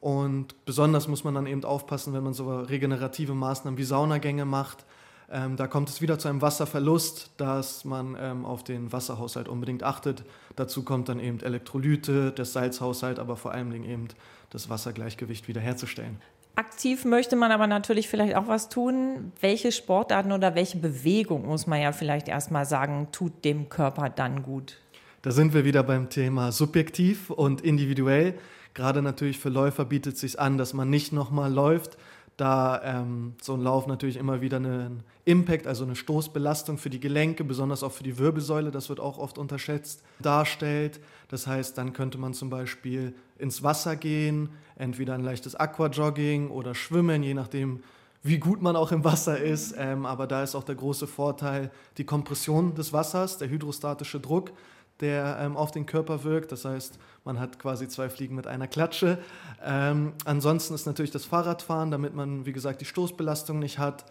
Und 0.00 0.54
besonders 0.64 1.08
muss 1.08 1.24
man 1.24 1.34
dann 1.34 1.46
eben 1.46 1.64
aufpassen, 1.64 2.12
wenn 2.12 2.22
man 2.22 2.34
so 2.34 2.60
regenerative 2.60 3.34
Maßnahmen 3.34 3.78
wie 3.78 3.84
Saunagänge 3.84 4.44
macht, 4.44 4.84
ähm, 5.30 5.56
da 5.56 5.66
kommt 5.66 5.90
es 5.90 6.00
wieder 6.00 6.18
zu 6.18 6.28
einem 6.28 6.40
Wasserverlust, 6.40 7.30
dass 7.36 7.84
man 7.84 8.16
ähm, 8.18 8.46
auf 8.46 8.64
den 8.64 8.92
Wasserhaushalt 8.92 9.48
unbedingt 9.48 9.82
achtet. 9.82 10.24
Dazu 10.56 10.84
kommt 10.84 11.08
dann 11.10 11.20
eben 11.20 11.40
Elektrolyte, 11.40 12.32
der 12.32 12.46
Salzhaushalt, 12.46 13.18
aber 13.18 13.36
vor 13.36 13.52
allem 13.52 13.72
eben 13.72 14.08
das 14.50 14.70
Wassergleichgewicht 14.70 15.46
wiederherzustellen. 15.46 16.16
Aktiv 16.58 17.04
möchte 17.04 17.36
man 17.36 17.52
aber 17.52 17.68
natürlich 17.68 18.08
vielleicht 18.08 18.34
auch 18.34 18.48
was 18.48 18.68
tun. 18.68 19.30
Welche 19.40 19.70
Sportarten 19.70 20.32
oder 20.32 20.56
welche 20.56 20.76
Bewegung, 20.76 21.46
muss 21.46 21.68
man 21.68 21.80
ja 21.80 21.92
vielleicht 21.92 22.26
erstmal 22.26 22.66
sagen, 22.66 23.06
tut 23.12 23.44
dem 23.44 23.68
Körper 23.68 24.10
dann 24.10 24.42
gut? 24.42 24.76
Da 25.22 25.30
sind 25.30 25.54
wir 25.54 25.64
wieder 25.64 25.84
beim 25.84 26.10
Thema 26.10 26.50
subjektiv 26.50 27.30
und 27.30 27.60
individuell. 27.60 28.34
Gerade 28.74 29.02
natürlich 29.02 29.38
für 29.38 29.50
Läufer 29.50 29.84
bietet 29.84 30.14
es 30.14 30.20
sich 30.20 30.40
an, 30.40 30.58
dass 30.58 30.74
man 30.74 30.90
nicht 30.90 31.12
nochmal 31.12 31.52
läuft, 31.52 31.96
da 32.38 32.80
ähm, 32.84 33.34
so 33.42 33.54
ein 33.54 33.60
Lauf 33.60 33.86
natürlich 33.88 34.16
immer 34.16 34.40
wieder 34.40 34.58
einen 34.58 35.02
Impact, 35.24 35.66
also 35.66 35.84
eine 35.84 35.96
Stoßbelastung 35.96 36.78
für 36.78 36.88
die 36.88 37.00
Gelenke, 37.00 37.42
besonders 37.42 37.82
auch 37.82 37.92
für 37.92 38.04
die 38.04 38.16
Wirbelsäule, 38.16 38.70
das 38.70 38.88
wird 38.88 39.00
auch 39.00 39.18
oft 39.18 39.38
unterschätzt, 39.38 40.02
darstellt. 40.20 41.00
Das 41.28 41.48
heißt, 41.48 41.76
dann 41.76 41.92
könnte 41.92 42.16
man 42.16 42.34
zum 42.34 42.48
Beispiel 42.48 43.12
ins 43.38 43.64
Wasser 43.64 43.96
gehen, 43.96 44.50
entweder 44.76 45.14
ein 45.14 45.24
leichtes 45.24 45.56
Aquajogging 45.56 46.48
oder 46.50 46.76
schwimmen, 46.76 47.24
je 47.24 47.34
nachdem, 47.34 47.82
wie 48.22 48.38
gut 48.38 48.62
man 48.62 48.76
auch 48.76 48.92
im 48.92 49.02
Wasser 49.02 49.38
ist. 49.38 49.74
Ähm, 49.76 50.06
aber 50.06 50.28
da 50.28 50.44
ist 50.44 50.54
auch 50.54 50.64
der 50.64 50.76
große 50.76 51.08
Vorteil 51.08 51.72
die 51.96 52.04
Kompression 52.04 52.76
des 52.76 52.92
Wassers, 52.92 53.38
der 53.38 53.48
hydrostatische 53.48 54.20
Druck 54.20 54.52
der 55.00 55.38
ähm, 55.40 55.56
auf 55.56 55.70
den 55.70 55.86
Körper 55.86 56.24
wirkt. 56.24 56.52
Das 56.52 56.64
heißt, 56.64 56.98
man 57.24 57.38
hat 57.38 57.58
quasi 57.58 57.88
zwei 57.88 58.08
Fliegen 58.08 58.34
mit 58.34 58.46
einer 58.46 58.66
Klatsche. 58.66 59.18
Ähm, 59.64 60.12
ansonsten 60.24 60.74
ist 60.74 60.86
natürlich 60.86 61.10
das 61.10 61.24
Fahrradfahren, 61.24 61.90
damit 61.90 62.14
man, 62.14 62.46
wie 62.46 62.52
gesagt, 62.52 62.80
die 62.80 62.84
Stoßbelastung 62.84 63.58
nicht 63.58 63.78
hat. 63.78 64.04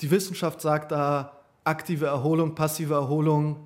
Die 0.00 0.10
Wissenschaft 0.10 0.60
sagt 0.60 0.92
da, 0.92 1.40
aktive 1.64 2.06
Erholung, 2.06 2.54
passive 2.54 2.94
Erholung 2.94 3.56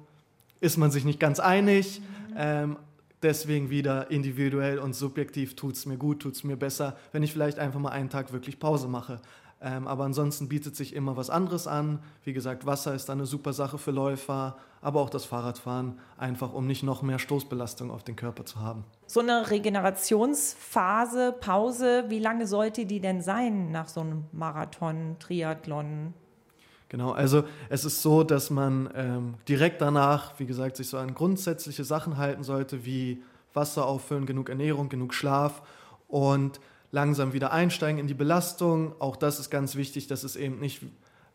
ist 0.61 0.77
man 0.77 0.91
sich 0.91 1.05
nicht 1.05 1.21
ganz 1.21 1.41
einig. 1.41 2.01
Mhm. 2.01 2.35
Ähm, 2.37 2.77
deswegen 3.23 3.71
wieder 3.71 4.11
individuell 4.11 4.79
und 4.79 4.95
subjektiv 4.95 5.57
tut 5.57 5.75
es 5.75 5.87
mir 5.87 5.99
gut, 5.99 6.23
tut 6.23 6.35
es 6.35 6.45
mir 6.45 6.57
besser, 6.57 6.97
wenn 7.13 7.23
ich 7.23 7.33
vielleicht 7.33 7.59
einfach 7.59 7.81
mal 7.81 7.91
einen 7.91 8.09
Tag 8.09 8.33
wirklich 8.33 8.59
Pause 8.59 8.89
mache. 8.89 9.21
Ähm, 9.63 9.87
aber 9.87 10.05
ansonsten 10.05 10.49
bietet 10.49 10.75
sich 10.75 10.95
immer 10.95 11.19
was 11.19 11.29
anderes 11.29 11.67
an. 11.67 11.99
Wie 12.25 12.33
gesagt, 12.33 12.65
Wasser 12.65 12.95
ist 12.95 13.11
eine 13.11 13.27
super 13.27 13.53
Sache 13.53 13.77
für 13.77 13.91
Läufer, 13.91 14.57
aber 14.81 15.01
auch 15.01 15.11
das 15.11 15.27
Fahrradfahren, 15.27 15.99
einfach 16.17 16.55
um 16.55 16.67
nicht 16.67 16.83
noch 16.83 17.03
mehr 17.03 17.19
Stoßbelastung 17.19 17.91
auf 17.91 18.03
den 18.03 18.17
Körper 18.17 18.47
zu 18.47 18.61
haben. 18.61 18.85
So 19.07 19.21
eine 19.21 19.51
Regenerationsphase, 19.51 21.35
Pause, 21.41 22.05
wie 22.09 22.21
lange 22.21 22.47
sollte 22.47 22.87
die 22.87 23.01
denn 23.01 23.21
sein 23.21 23.71
nach 23.71 23.89
so 23.89 24.01
einem 24.01 24.25
Marathon, 24.33 25.17
Triathlon? 25.19 26.15
Genau, 26.89 27.13
also 27.13 27.45
es 27.69 27.85
ist 27.85 28.01
so, 28.01 28.25
dass 28.25 28.49
man 28.49 28.89
ähm, 28.95 29.35
direkt 29.47 29.81
danach, 29.83 30.39
wie 30.39 30.47
gesagt, 30.47 30.77
sich 30.77 30.89
so 30.89 30.97
an 30.97 31.15
grundsätzliche 31.15 31.85
Sachen 31.85 32.17
halten 32.17 32.43
sollte, 32.43 32.85
wie 32.87 33.23
Wasser 33.53 33.87
auffüllen, 33.87 34.25
genug 34.25 34.49
Ernährung, 34.49 34.89
genug 34.89 35.13
Schlaf 35.13 35.63
und 36.09 36.61
langsam 36.93 37.33
wieder 37.33 37.53
einsteigen 37.53 37.99
in 37.99 38.07
die 38.07 38.15
Belastung. 38.15 38.95
Auch 39.01 39.17
das 39.17 39.39
ist 39.39 39.51
ganz 39.51 39.77
wichtig, 39.77 40.07
dass 40.07 40.25
es 40.25 40.37
eben 40.37 40.59
nicht 40.59 40.83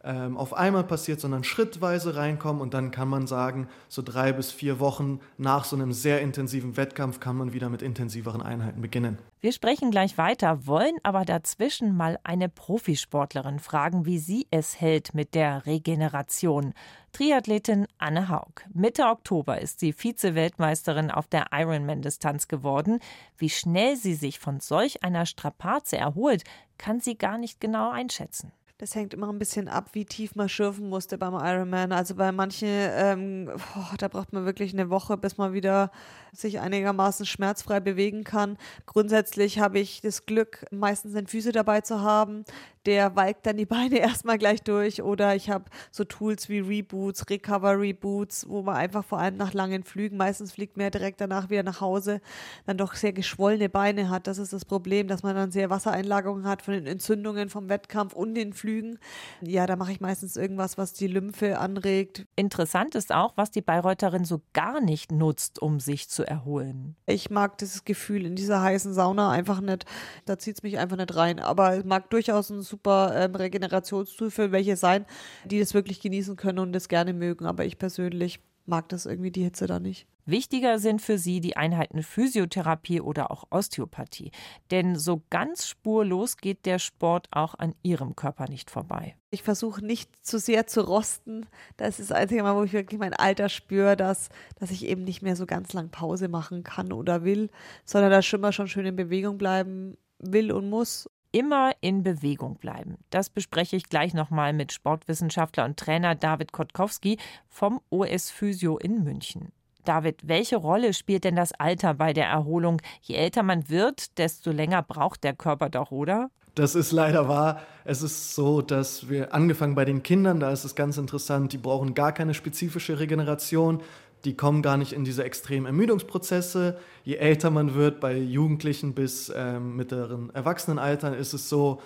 ähm, 0.05 0.37
auf 0.37 0.53
einmal 0.53 0.83
passiert, 0.83 1.19
sondern 1.19 1.43
schrittweise 1.43 2.15
reinkommen 2.15 2.61
und 2.61 2.73
dann 2.73 2.91
kann 2.91 3.09
man 3.09 3.25
sagen, 3.25 3.67
so 3.89 4.01
drei 4.01 4.31
bis 4.31 4.51
vier 4.51 4.79
Wochen 4.79 5.19
nach 5.37 5.65
so 5.65 5.75
einem 5.75 5.91
sehr 5.91 6.21
intensiven 6.21 6.77
Wettkampf 6.77 7.19
kann 7.19 7.35
man 7.35 7.53
wieder 7.53 7.69
mit 7.69 7.81
intensiveren 7.81 8.41
Einheiten 8.41 8.81
beginnen. 8.81 9.17
Wir 9.41 9.51
sprechen 9.51 9.91
gleich 9.91 10.17
weiter, 10.17 10.67
wollen 10.67 10.95
aber 11.03 11.25
dazwischen 11.25 11.95
mal 11.95 12.19
eine 12.23 12.49
Profisportlerin 12.49 13.59
fragen, 13.59 14.05
wie 14.05 14.19
sie 14.19 14.47
es 14.51 14.79
hält 14.79 15.13
mit 15.13 15.35
der 15.35 15.65
Regeneration. 15.65 16.73
Triathletin 17.11 17.87
Anne 17.97 18.29
Haug. 18.29 18.63
Mitte 18.73 19.05
Oktober 19.05 19.59
ist 19.61 19.79
sie 19.79 19.93
Vize-Weltmeisterin 19.93 21.11
auf 21.11 21.27
der 21.27 21.47
Ironman-Distanz 21.51 22.47
geworden. 22.47 22.99
Wie 23.37 23.49
schnell 23.49 23.95
sie 23.95 24.15
sich 24.15 24.39
von 24.39 24.59
solch 24.59 25.03
einer 25.03 25.25
Strapaze 25.25 25.97
erholt, 25.97 26.43
kann 26.77 26.99
sie 26.99 27.17
gar 27.17 27.37
nicht 27.37 27.59
genau 27.59 27.89
einschätzen. 27.89 28.51
Das 28.77 28.93
hängt 28.93 29.13
immer 29.13 29.29
ein 29.29 29.39
bisschen 29.39 29.69
ab, 29.69 29.91
wie 29.93 30.03
tief 30.03 30.35
man 30.35 30.49
schürfen 30.49 30.89
musste 30.89 31.17
beim 31.17 31.33
Ironman. 31.33 31.93
Also 31.93 32.13
bei 32.15 32.33
manchen, 32.33 32.67
ähm, 32.67 33.49
oh, 33.77 33.95
da 33.97 34.09
braucht 34.09 34.33
man 34.33 34.45
wirklich 34.45 34.73
eine 34.73 34.89
Woche, 34.89 35.15
bis 35.15 35.37
man 35.37 35.53
wieder 35.53 35.91
sich 36.33 36.59
einigermaßen 36.59 37.25
schmerzfrei 37.25 37.79
bewegen 37.79 38.25
kann. 38.25 38.57
Grundsätzlich 38.85 39.59
habe 39.59 39.79
ich 39.79 40.01
das 40.01 40.25
Glück, 40.25 40.65
meistens 40.71 41.13
den 41.13 41.27
Füße 41.27 41.53
dabei 41.53 41.81
zu 41.81 42.01
haben, 42.01 42.43
der 42.85 43.15
walkt 43.15 43.45
dann 43.45 43.57
die 43.57 43.65
Beine 43.65 43.97
erstmal 43.99 44.37
gleich 44.37 44.61
durch. 44.63 45.01
Oder 45.01 45.35
ich 45.35 45.49
habe 45.49 45.65
so 45.91 46.03
Tools 46.03 46.49
wie 46.49 46.59
Reboots, 46.59 47.29
Recovery 47.29 47.93
Boots, 47.93 48.47
wo 48.47 48.61
man 48.61 48.75
einfach 48.75 49.03
vor 49.03 49.19
allem 49.19 49.37
nach 49.37 49.53
langen 49.53 49.83
Flügen, 49.83 50.17
meistens 50.17 50.51
fliegt 50.51 50.77
man 50.77 50.85
ja 50.85 50.89
direkt 50.89 51.21
danach 51.21 51.49
wieder 51.49 51.63
nach 51.63 51.81
Hause, 51.81 52.21
dann 52.65 52.77
doch 52.77 52.95
sehr 52.95 53.13
geschwollene 53.13 53.69
Beine 53.69 54.09
hat. 54.09 54.27
Das 54.27 54.37
ist 54.37 54.53
das 54.53 54.65
Problem, 54.65 55.07
dass 55.07 55.23
man 55.23 55.35
dann 55.35 55.51
sehr 55.51 55.69
Wassereinlagerungen 55.69 56.47
hat 56.47 56.61
von 56.61 56.73
den 56.73 56.87
Entzündungen 56.87 57.49
vom 57.49 57.69
Wettkampf 57.69 58.13
und 58.13 58.35
den 58.35 58.53
Flügen. 58.53 58.99
Ja, 59.41 59.65
da 59.65 59.75
mache 59.75 59.91
ich 59.91 60.01
meistens 60.01 60.35
irgendwas, 60.35 60.77
was 60.77 60.93
die 60.93 61.07
Lymphe 61.07 61.59
anregt. 61.59 62.25
Interessant 62.35 62.95
ist 62.95 63.13
auch, 63.13 63.33
was 63.35 63.51
die 63.51 63.61
Bayreutterin 63.61 64.25
so 64.25 64.41
gar 64.53 64.81
nicht 64.81 65.11
nutzt, 65.11 65.61
um 65.61 65.79
sich 65.79 66.09
zu 66.09 66.27
erholen. 66.27 66.95
Ich 67.05 67.29
mag 67.29 67.57
dieses 67.57 67.85
Gefühl 67.85 68.25
in 68.25 68.35
dieser 68.35 68.61
heißen 68.61 68.93
Sauna 68.93 69.31
einfach 69.31 69.61
nicht. 69.61 69.85
Da 70.25 70.37
zieht 70.37 70.57
es 70.57 70.63
mich 70.63 70.77
einfach 70.77 70.97
nicht 70.97 71.15
rein. 71.15 71.39
Aber 71.39 71.77
es 71.77 71.83
mag 71.85 72.09
durchaus 72.09 72.49
ein 72.49 72.61
super 72.75 73.13
ähm, 73.15 73.35
Regenerationstool 73.35 74.29
für 74.29 74.51
welche 74.51 74.75
sein, 74.75 75.05
die 75.45 75.59
das 75.59 75.73
wirklich 75.73 76.01
genießen 76.01 76.35
können 76.35 76.59
und 76.59 76.73
das 76.73 76.89
gerne 76.89 77.13
mögen. 77.13 77.45
Aber 77.45 77.65
ich 77.65 77.77
persönlich 77.77 78.41
mag 78.65 78.89
das 78.89 79.05
irgendwie 79.05 79.31
die 79.31 79.43
Hitze 79.43 79.67
da 79.67 79.79
nicht. 79.79 80.07
Wichtiger 80.27 80.79
sind 80.79 81.03
für 81.03 81.19
sie 81.19 81.39
die 81.39 81.55
Einheiten 81.55 82.01
Physiotherapie 82.01 82.99
oder 82.99 83.29
auch 83.29 83.43
Osteopathie. 83.51 84.31
Denn 84.71 84.95
so 84.95 85.21
ganz 85.29 85.67
spurlos 85.67 86.37
geht 86.37 86.65
der 86.65 86.79
Sport 86.79 87.27
auch 87.29 87.53
an 87.53 87.75
ihrem 87.83 88.15
Körper 88.15 88.49
nicht 88.49 88.71
vorbei. 88.71 89.15
Ich 89.29 89.43
versuche 89.43 89.85
nicht 89.85 90.09
zu 90.25 90.39
sehr 90.39 90.65
zu 90.65 90.81
rosten. 90.81 91.45
Das 91.77 91.99
ist 91.99 92.09
das 92.09 92.17
einzige 92.17 92.41
Mal, 92.41 92.55
wo 92.55 92.63
ich 92.63 92.73
wirklich 92.73 92.99
mein 92.99 93.13
Alter 93.13 93.49
spüre, 93.49 93.95
dass, 93.95 94.29
dass 94.59 94.71
ich 94.71 94.87
eben 94.87 95.03
nicht 95.03 95.21
mehr 95.21 95.35
so 95.35 95.45
ganz 95.45 95.73
lang 95.73 95.89
Pause 95.89 96.27
machen 96.27 96.63
kann 96.63 96.91
oder 96.91 97.23
will, 97.23 97.51
sondern 97.85 98.09
da 98.09 98.23
schon 98.23 98.41
mal 98.41 98.51
schon 98.51 98.67
schön 98.67 98.87
in 98.87 98.95
Bewegung 98.95 99.37
bleiben 99.37 99.95
will 100.17 100.51
und 100.51 100.69
muss 100.71 101.07
immer 101.35 101.73
in 101.81 102.01
Bewegung 102.01 102.55
bleiben. 102.55 102.97
Das 103.09 103.29
bespreche 103.29 103.75
ich 103.75 103.89
gleich 103.89 104.13
nochmal 104.13 104.53
mit 104.53 104.71
Sportwissenschaftler 104.71 105.65
und 105.65 105.75
Trainer 105.77 106.15
David 106.15 106.53
Kotkowski 106.53 107.17
vom 107.49 107.81
OS 107.89 108.31
Physio 108.31 108.77
in 108.77 109.03
München. 109.03 109.51
David, 109.83 110.21
welche 110.23 110.55
Rolle 110.55 110.93
spielt 110.93 111.25
denn 111.25 111.35
das 111.35 111.51
Alter 111.51 111.93
bei 111.93 112.13
der 112.13 112.27
Erholung? 112.27 112.81
Je 113.01 113.15
älter 113.15 113.43
man 113.43 113.69
wird, 113.69 114.17
desto 114.17 114.51
länger 114.51 114.81
braucht 114.81 115.25
der 115.25 115.35
Körper 115.35 115.69
doch, 115.69 115.91
oder? 115.91 116.29
Das 116.55 116.73
ist 116.73 116.93
leider 116.93 117.27
wahr. 117.27 117.61
Es 117.83 118.01
ist 118.01 118.33
so, 118.33 118.61
dass 118.61 119.09
wir 119.09 119.33
angefangen 119.33 119.75
bei 119.75 119.83
den 119.83 120.03
Kindern, 120.03 120.39
da 120.39 120.51
ist 120.51 120.63
es 120.63 120.73
ganz 120.73 120.97
interessant, 120.97 121.51
die 121.51 121.57
brauchen 121.57 121.93
gar 121.95 122.13
keine 122.13 122.33
spezifische 122.33 122.97
Regeneration. 122.97 123.81
Die 124.25 124.35
kommen 124.35 124.61
gar 124.63 124.75
nicht 124.75 124.91
in 124.91 125.03
diese 125.03 125.23
extremen 125.23 125.67
Ermüdungsprozesse. 125.67 126.77
Je 127.03 127.15
älter 127.15 127.51
man 127.51 127.75
wird, 127.75 127.99
bei 127.99 128.17
Jugendlichen 128.17 128.93
bis 128.93 129.31
ähm, 129.33 129.75
mittleren 129.75 130.33
Erwachsenenaltern, 130.33 131.13
ist 131.13 131.33
es 131.33 131.47
so, 131.47 131.81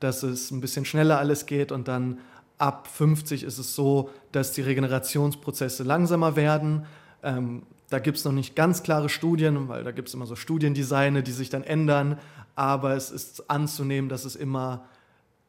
dass 0.00 0.22
es 0.22 0.50
ein 0.50 0.60
bisschen 0.60 0.84
schneller 0.86 1.18
alles 1.18 1.46
geht 1.46 1.70
und 1.70 1.88
dann 1.88 2.18
ab 2.56 2.88
50 2.88 3.42
ist 3.42 3.58
es 3.58 3.74
so, 3.74 4.10
dass 4.32 4.52
die 4.52 4.62
Regenerationsprozesse 4.62 5.82
langsamer 5.82 6.34
werden. 6.34 6.86
Ähm, 7.22 7.62
da 7.90 7.98
gibt 7.98 8.16
es 8.16 8.24
noch 8.24 8.32
nicht 8.32 8.56
ganz 8.56 8.82
klare 8.82 9.10
Studien, 9.10 9.68
weil 9.68 9.84
da 9.84 9.90
gibt 9.90 10.08
es 10.08 10.14
immer 10.14 10.26
so 10.26 10.34
Studiendesigne, 10.34 11.22
die 11.22 11.32
sich 11.32 11.50
dann 11.50 11.62
ändern. 11.62 12.18
Aber 12.54 12.96
es 12.96 13.10
ist 13.10 13.50
anzunehmen, 13.50 14.08
dass 14.08 14.24
es 14.24 14.34
immer 14.34 14.86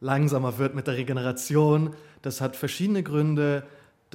langsamer 0.02 0.58
wird 0.58 0.76
mit 0.76 0.88
der 0.88 0.98
Regeneration. 0.98 1.96
Das 2.22 2.42
hat 2.42 2.58
verschiedene 2.58 3.02
Gründe. 3.02 3.64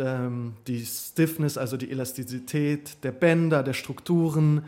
Ähm, 0.01 0.55
die 0.67 0.85
Stiffness, 0.85 1.59
also 1.59 1.77
die 1.77 1.91
Elastizität 1.91 3.03
der 3.05 3.13
Bänder, 3.13 3.63
der 3.63 3.73
Strukturen, 3.75 4.65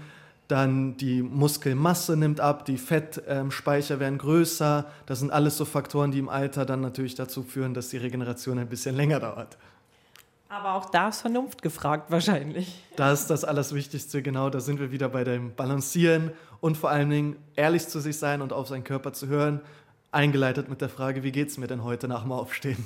dann 0.51 0.97
die 0.97 1.23
Muskelmasse 1.23 2.17
nimmt 2.17 2.41
ab, 2.41 2.65
die 2.65 2.77
Fettspeicher 2.77 4.01
werden 4.01 4.19
größer. 4.19 4.87
Das 5.07 5.21
sind 5.21 5.31
alles 5.31 5.57
so 5.57 5.65
Faktoren, 5.65 6.11
die 6.11 6.19
im 6.19 6.29
Alter 6.29 6.67
dann 6.67 6.81
natürlich 6.81 7.15
dazu 7.15 7.43
führen, 7.43 7.73
dass 7.73 7.91
die 7.91 7.99
Regeneration 7.99 8.59
ein 8.59 8.69
bisschen 8.69 8.97
länger 8.97 9.21
dauert. 9.21 9.57
Aber 10.49 10.75
auch 10.75 10.91
da 10.91 11.11
ist 11.11 11.21
Vernunft 11.21 11.63
gefragt 11.63 12.11
wahrscheinlich. 12.11 12.83
Das 12.97 13.21
ist 13.21 13.31
das 13.31 13.45
Allerwichtigste, 13.45 14.21
genau. 14.21 14.51
Da 14.51 14.59
sind 14.59 14.81
wir 14.81 14.91
wieder 14.91 15.09
bei 15.09 15.23
dem 15.23 15.55
Balancieren 15.55 16.33
und 16.61 16.77
vor 16.77 16.91
allen 16.91 17.09
Dingen 17.09 17.37
ehrlich 17.55 17.87
zu 17.87 18.01
sich 18.01 18.19
sein 18.19 18.43
und 18.43 18.53
auf 18.53 18.67
seinen 18.67 18.83
Körper 18.83 19.13
zu 19.13 19.29
hören. 19.29 19.61
Eingeleitet 20.11 20.69
mit 20.69 20.81
der 20.81 20.89
Frage, 20.89 21.23
wie 21.23 21.31
geht 21.31 21.51
es 21.51 21.59
mir 21.59 21.69
denn 21.69 21.85
heute 21.85 22.09
nach 22.09 22.23
dem 22.23 22.33
Aufstehen? 22.33 22.85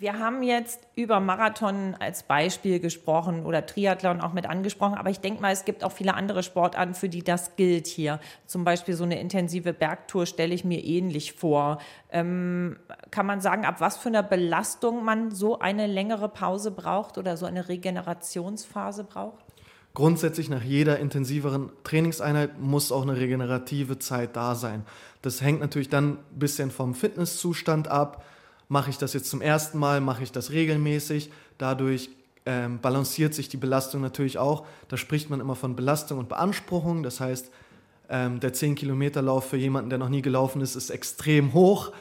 Wir 0.00 0.20
haben 0.20 0.44
jetzt 0.44 0.78
über 0.94 1.18
Marathon 1.18 1.96
als 1.98 2.22
Beispiel 2.22 2.78
gesprochen 2.78 3.44
oder 3.44 3.66
Triathlon 3.66 4.20
auch 4.20 4.32
mit 4.32 4.46
angesprochen, 4.46 4.94
aber 4.94 5.10
ich 5.10 5.18
denke 5.18 5.42
mal, 5.42 5.52
es 5.52 5.64
gibt 5.64 5.82
auch 5.82 5.90
viele 5.90 6.14
andere 6.14 6.44
Sportarten, 6.44 6.94
für 6.94 7.08
die 7.08 7.24
das 7.24 7.56
gilt 7.56 7.88
hier. 7.88 8.20
Zum 8.46 8.62
Beispiel 8.62 8.94
so 8.94 9.02
eine 9.02 9.20
intensive 9.20 9.72
Bergtour 9.72 10.26
stelle 10.26 10.54
ich 10.54 10.64
mir 10.64 10.84
ähnlich 10.84 11.32
vor. 11.32 11.78
Ähm, 12.12 12.76
kann 13.10 13.26
man 13.26 13.40
sagen, 13.40 13.64
ab 13.64 13.80
was 13.80 13.96
für 13.96 14.08
einer 14.08 14.22
Belastung 14.22 15.04
man 15.04 15.32
so 15.32 15.58
eine 15.58 15.88
längere 15.88 16.28
Pause 16.28 16.70
braucht 16.70 17.18
oder 17.18 17.36
so 17.36 17.46
eine 17.46 17.68
Regenerationsphase 17.68 19.02
braucht? 19.02 19.44
Grundsätzlich 19.94 20.48
nach 20.48 20.62
jeder 20.62 21.00
intensiveren 21.00 21.72
Trainingseinheit 21.82 22.60
muss 22.60 22.92
auch 22.92 23.02
eine 23.02 23.16
regenerative 23.16 23.98
Zeit 23.98 24.36
da 24.36 24.54
sein. 24.54 24.84
Das 25.22 25.42
hängt 25.42 25.58
natürlich 25.58 25.88
dann 25.88 26.18
ein 26.18 26.38
bisschen 26.38 26.70
vom 26.70 26.94
Fitnesszustand 26.94 27.88
ab 27.88 28.22
Mache 28.68 28.90
ich 28.90 28.98
das 28.98 29.14
jetzt 29.14 29.30
zum 29.30 29.40
ersten 29.40 29.78
Mal? 29.78 30.00
Mache 30.00 30.22
ich 30.22 30.32
das 30.32 30.50
regelmäßig? 30.50 31.30
Dadurch 31.56 32.10
ähm, 32.44 32.80
balanciert 32.80 33.34
sich 33.34 33.48
die 33.48 33.56
Belastung 33.56 34.00
natürlich 34.00 34.38
auch. 34.38 34.66
Da 34.88 34.96
spricht 34.96 35.30
man 35.30 35.40
immer 35.40 35.54
von 35.54 35.74
Belastung 35.74 36.18
und 36.18 36.28
Beanspruchung. 36.28 37.02
Das 37.02 37.20
heißt, 37.20 37.50
ähm, 38.10 38.40
der 38.40 38.54
10-Kilometer-Lauf 38.54 39.48
für 39.48 39.56
jemanden, 39.56 39.90
der 39.90 39.98
noch 39.98 40.08
nie 40.08 40.22
gelaufen 40.22 40.60
ist, 40.60 40.76
ist 40.76 40.90
extrem 40.90 41.52
hoch. 41.52 41.92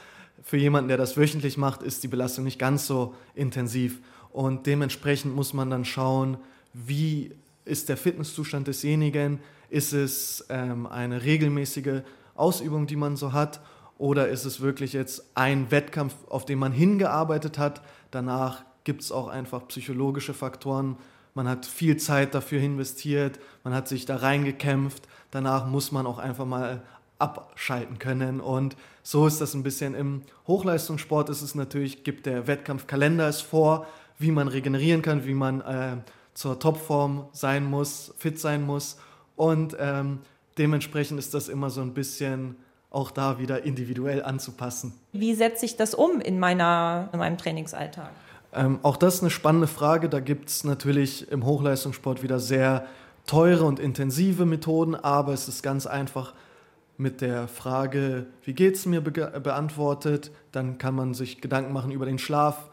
Für 0.44 0.58
jemanden, 0.58 0.88
der 0.88 0.98
das 0.98 1.18
wöchentlich 1.18 1.58
macht, 1.58 1.84
ist 1.84 2.04
die 2.04 2.08
Belastung 2.08 2.46
nicht 2.46 2.60
ganz 2.60 2.88
so 2.88 3.16
intensiv. 3.36 4.00
Und 4.32 4.66
dementsprechend 4.68 5.36
muss 5.36 5.54
man 5.54 5.70
dann 5.70 5.84
schauen, 5.84 6.38
wie 6.74 7.32
ist 7.66 7.90
der 7.90 7.98
Fitnesszustand 7.98 8.68
desjenigen? 8.68 9.40
Ist 9.70 9.94
es 9.94 10.46
ähm, 10.50 10.86
eine 10.86 11.24
regelmäßige 11.24 12.02
Ausübung, 12.36 12.88
die 12.88 12.96
man 12.96 13.18
so 13.18 13.34
hat? 13.34 13.60
Oder 13.98 14.28
ist 14.28 14.46
es 14.46 14.62
wirklich 14.62 14.94
jetzt 14.94 15.24
ein 15.34 15.72
Wettkampf, 15.72 16.14
auf 16.30 16.46
den 16.46 16.60
man 16.60 16.72
hingearbeitet 16.72 17.58
hat? 17.58 17.82
Danach 18.12 18.64
gibt 18.84 19.02
es 19.02 19.12
auch 19.12 19.28
einfach 19.28 19.68
psychologische 19.68 20.34
Faktoren. 20.34 20.98
Man 21.34 21.48
hat 21.48 21.66
viel 21.66 21.98
Zeit 21.98 22.34
dafür 22.34 22.62
investiert, 22.62 23.40
man 23.64 23.74
hat 23.74 23.88
sich 23.88 24.06
da 24.06 24.18
reingekämpft. 24.18 25.08
Danach 25.32 25.68
muss 25.68 25.92
man 25.92 26.06
auch 26.06 26.20
einfach 26.20 26.46
mal 26.46 26.84
abschalten 27.20 28.00
können. 28.00 28.40
Und 28.40 28.76
so 29.04 29.28
ist 29.28 29.42
das 29.42 29.54
ein 29.54 29.64
bisschen 29.64 29.96
im 29.96 30.22
Hochleistungssport. 30.48 31.30
Ist 31.30 31.42
es 31.42 31.56
natürlich, 31.56 32.04
gibt 32.04 32.26
der 32.26 32.48
Wettkampfkalender 32.48 33.28
es 33.28 33.42
vor, 33.42 33.88
wie 34.20 34.32
man 34.32 34.48
regenerieren 34.48 35.02
kann, 35.02 35.26
wie 35.26 35.34
man 35.34 35.62
äh, 35.62 35.98
zur 36.34 36.60
Topform 36.60 37.28
sein 37.32 37.66
muss, 37.66 38.14
fit 38.18 38.40
sein 38.40 38.64
muss. 38.64 38.98
Und 39.36 39.76
ähm, 39.80 40.20
dementsprechend 40.58 41.20
ist 41.20 41.34
das 41.34 41.50
immer 41.50 41.70
so 41.70 41.82
ein 41.82 41.94
bisschen 41.94 42.56
auch 42.90 43.12
da 43.12 43.40
wieder 43.40 43.64
individuell 43.64 44.24
anzupassen. 44.24 44.94
Wie 45.12 45.36
setze 45.36 45.66
ich 45.66 45.76
das 45.76 45.94
um 45.94 46.22
in, 46.22 46.40
meiner, 46.40 47.10
in 47.12 47.20
meinem 47.20 47.38
Trainingsalltag? 47.38 48.10
Ähm, 48.54 48.80
auch 48.82 48.98
das 48.98 49.16
ist 49.16 49.22
eine 49.22 49.30
spannende 49.30 49.68
Frage. 49.68 50.10
Da 50.10 50.20
gibt 50.20 50.50
es 50.50 50.64
natürlich 50.64 51.32
im 51.32 51.46
Hochleistungssport 51.46 52.24
wieder 52.24 52.40
sehr 52.40 52.88
teure 53.26 53.66
und 53.66 53.80
intensive 53.80 54.46
Methoden, 54.46 54.96
aber 54.96 55.34
es 55.34 55.48
ist 55.48 55.62
ganz 55.62 55.86
einfach 55.86 56.34
mit 56.98 57.22
der 57.22 57.48
Frage, 57.48 58.26
wie 58.44 58.54
geht 58.54 58.76
es 58.76 58.86
mir, 58.86 59.02
be 59.02 59.12
beantwortet. 59.12 60.32
Dann 60.52 60.78
kann 60.78 60.96
man 60.96 61.14
sich 61.14 61.42
Gedanken 61.42 61.74
machen 61.74 61.92
über 61.92 62.06
den 62.06 62.18
Schlaf, 62.18 62.70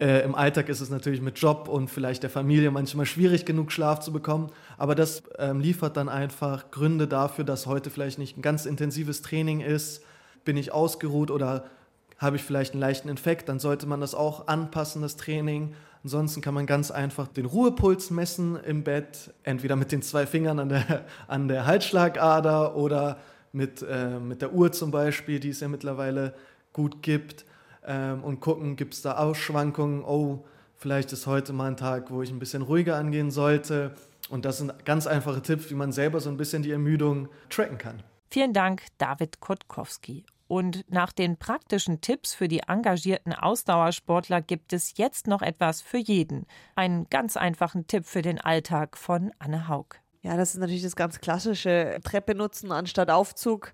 äh, 0.00 0.24
Im 0.24 0.34
Alltag 0.34 0.70
ist 0.70 0.80
es 0.80 0.88
natürlich 0.88 1.20
mit 1.20 1.38
Job 1.38 1.68
und 1.68 1.88
vielleicht 1.88 2.22
der 2.22 2.30
Familie 2.30 2.70
manchmal 2.70 3.04
schwierig 3.04 3.44
genug 3.44 3.70
Schlaf 3.70 4.00
zu 4.00 4.12
bekommen, 4.12 4.50
aber 4.78 4.94
das 4.94 5.22
ähm, 5.38 5.60
liefert 5.60 5.98
dann 5.98 6.08
einfach 6.08 6.70
Gründe 6.70 7.06
dafür, 7.06 7.44
dass 7.44 7.66
heute 7.66 7.90
vielleicht 7.90 8.18
nicht 8.18 8.38
ein 8.38 8.42
ganz 8.42 8.64
intensives 8.64 9.20
Training 9.20 9.60
ist. 9.60 10.02
Bin 10.44 10.56
ich 10.56 10.72
ausgeruht 10.72 11.30
oder 11.30 11.64
habe 12.16 12.36
ich 12.36 12.42
vielleicht 12.42 12.72
einen 12.72 12.80
leichten 12.80 13.10
Infekt, 13.10 13.50
dann 13.50 13.58
sollte 13.58 13.86
man 13.86 14.00
das 14.00 14.14
auch 14.14 14.46
anpassen, 14.46 15.02
das 15.02 15.16
Training. 15.16 15.74
Ansonsten 16.02 16.40
kann 16.40 16.54
man 16.54 16.64
ganz 16.64 16.90
einfach 16.90 17.28
den 17.28 17.44
Ruhepuls 17.44 18.10
messen 18.10 18.58
im 18.64 18.84
Bett, 18.84 19.34
entweder 19.42 19.76
mit 19.76 19.92
den 19.92 20.00
zwei 20.00 20.24
Fingern 20.26 20.60
an 20.60 20.70
der, 20.70 21.04
an 21.28 21.46
der 21.46 21.66
Halsschlagader 21.66 22.74
oder 22.74 23.18
mit, 23.52 23.82
äh, 23.82 24.18
mit 24.18 24.40
der 24.40 24.54
Uhr 24.54 24.72
zum 24.72 24.90
Beispiel, 24.90 25.40
die 25.40 25.50
es 25.50 25.60
ja 25.60 25.68
mittlerweile 25.68 26.32
gut 26.72 27.02
gibt 27.02 27.44
ähm, 27.86 28.24
und 28.24 28.40
gucken, 28.40 28.76
gibt 28.76 28.94
es 28.94 29.02
da 29.02 29.16
Ausschwankungen, 29.16 30.04
oh, 30.04 30.44
vielleicht 30.76 31.12
ist 31.12 31.26
heute 31.26 31.52
mal 31.52 31.68
ein 31.68 31.76
Tag, 31.76 32.10
wo 32.10 32.22
ich 32.22 32.30
ein 32.30 32.38
bisschen 32.38 32.62
ruhiger 32.62 32.96
angehen 32.96 33.30
sollte. 33.30 33.94
Und 34.28 34.44
das 34.44 34.58
sind 34.58 34.84
ganz 34.84 35.06
einfache 35.06 35.42
Tipps, 35.42 35.70
wie 35.70 35.74
man 35.74 35.92
selber 35.92 36.20
so 36.20 36.30
ein 36.30 36.36
bisschen 36.36 36.62
die 36.62 36.70
Ermüdung 36.70 37.28
tracken 37.48 37.78
kann. 37.78 38.02
Vielen 38.30 38.52
Dank, 38.52 38.84
David 38.98 39.40
Kotkowski. 39.40 40.24
Und 40.46 40.84
nach 40.90 41.12
den 41.12 41.36
praktischen 41.36 42.00
Tipps 42.00 42.34
für 42.34 42.48
die 42.48 42.60
engagierten 42.66 43.32
Ausdauersportler 43.32 44.42
gibt 44.42 44.72
es 44.72 44.96
jetzt 44.96 45.28
noch 45.28 45.42
etwas 45.42 45.80
für 45.80 45.98
jeden. 45.98 46.44
Einen 46.74 47.08
ganz 47.08 47.36
einfachen 47.36 47.86
Tipp 47.86 48.04
für 48.04 48.22
den 48.22 48.40
Alltag 48.40 48.96
von 48.96 49.30
Anne 49.38 49.68
Haug. 49.68 50.00
Ja, 50.22 50.36
das 50.36 50.54
ist 50.54 50.60
natürlich 50.60 50.82
das 50.82 50.96
ganz 50.96 51.20
klassische 51.20 51.98
Treppe 52.02 52.34
nutzen 52.34 52.72
anstatt 52.72 53.10
Aufzug 53.10 53.72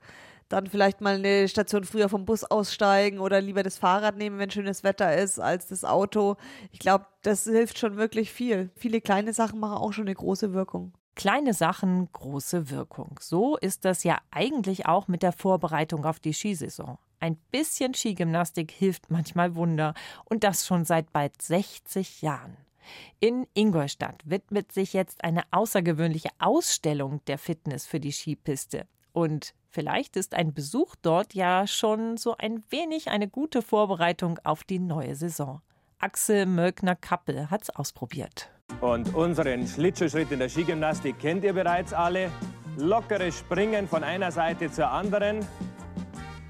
dann 0.48 0.66
vielleicht 0.66 1.00
mal 1.00 1.16
eine 1.16 1.48
Station 1.48 1.84
früher 1.84 2.08
vom 2.08 2.24
Bus 2.24 2.44
aussteigen 2.44 3.18
oder 3.18 3.40
lieber 3.40 3.62
das 3.62 3.78
Fahrrad 3.78 4.16
nehmen, 4.16 4.38
wenn 4.38 4.50
schönes 4.50 4.84
Wetter 4.84 5.16
ist, 5.16 5.38
als 5.38 5.66
das 5.66 5.84
Auto. 5.84 6.36
Ich 6.72 6.78
glaube, 6.78 7.06
das 7.22 7.44
hilft 7.44 7.78
schon 7.78 7.96
wirklich 7.96 8.32
viel. 8.32 8.70
Viele 8.76 9.00
kleine 9.00 9.32
Sachen 9.32 9.60
machen 9.60 9.78
auch 9.78 9.92
schon 9.92 10.06
eine 10.06 10.14
große 10.14 10.52
Wirkung. 10.52 10.92
Kleine 11.14 11.54
Sachen, 11.54 12.10
große 12.12 12.70
Wirkung. 12.70 13.18
So 13.20 13.56
ist 13.56 13.84
das 13.84 14.04
ja 14.04 14.18
eigentlich 14.30 14.86
auch 14.86 15.08
mit 15.08 15.22
der 15.22 15.32
Vorbereitung 15.32 16.04
auf 16.04 16.20
die 16.20 16.34
Skisaison. 16.34 16.98
Ein 17.20 17.36
bisschen 17.50 17.94
Skigymnastik 17.94 18.70
hilft 18.70 19.10
manchmal 19.10 19.54
Wunder 19.54 19.94
und 20.26 20.44
das 20.44 20.66
schon 20.66 20.84
seit 20.84 21.12
bald 21.12 21.40
60 21.40 22.20
Jahren. 22.20 22.56
In 23.18 23.46
Ingolstadt 23.54 24.22
widmet 24.24 24.72
sich 24.72 24.92
jetzt 24.92 25.24
eine 25.24 25.42
außergewöhnliche 25.50 26.28
Ausstellung 26.38 27.20
der 27.26 27.38
Fitness 27.38 27.86
für 27.86 27.98
die 27.98 28.12
Skipiste. 28.12 28.86
Und 29.12 29.54
Vielleicht 29.76 30.16
ist 30.16 30.32
ein 30.32 30.54
Besuch 30.54 30.94
dort 31.02 31.34
ja 31.34 31.66
schon 31.66 32.16
so 32.16 32.34
ein 32.38 32.64
wenig 32.70 33.08
eine 33.08 33.28
gute 33.28 33.60
Vorbereitung 33.60 34.38
auf 34.42 34.64
die 34.64 34.78
neue 34.78 35.14
Saison. 35.14 35.60
Axel 35.98 36.46
Mölkner-Kappel 36.46 37.50
hat 37.50 37.64
es 37.64 37.68
ausprobiert. 37.76 38.48
Und 38.80 39.14
unseren 39.14 39.66
Schlittschuhschritt 39.66 40.32
in 40.32 40.38
der 40.38 40.48
Skigymnastik 40.48 41.18
kennt 41.18 41.44
ihr 41.44 41.52
bereits 41.52 41.92
alle. 41.92 42.30
Lockeres 42.78 43.38
Springen 43.38 43.86
von 43.86 44.02
einer 44.02 44.32
Seite 44.32 44.70
zur 44.70 44.88
anderen. 44.90 45.46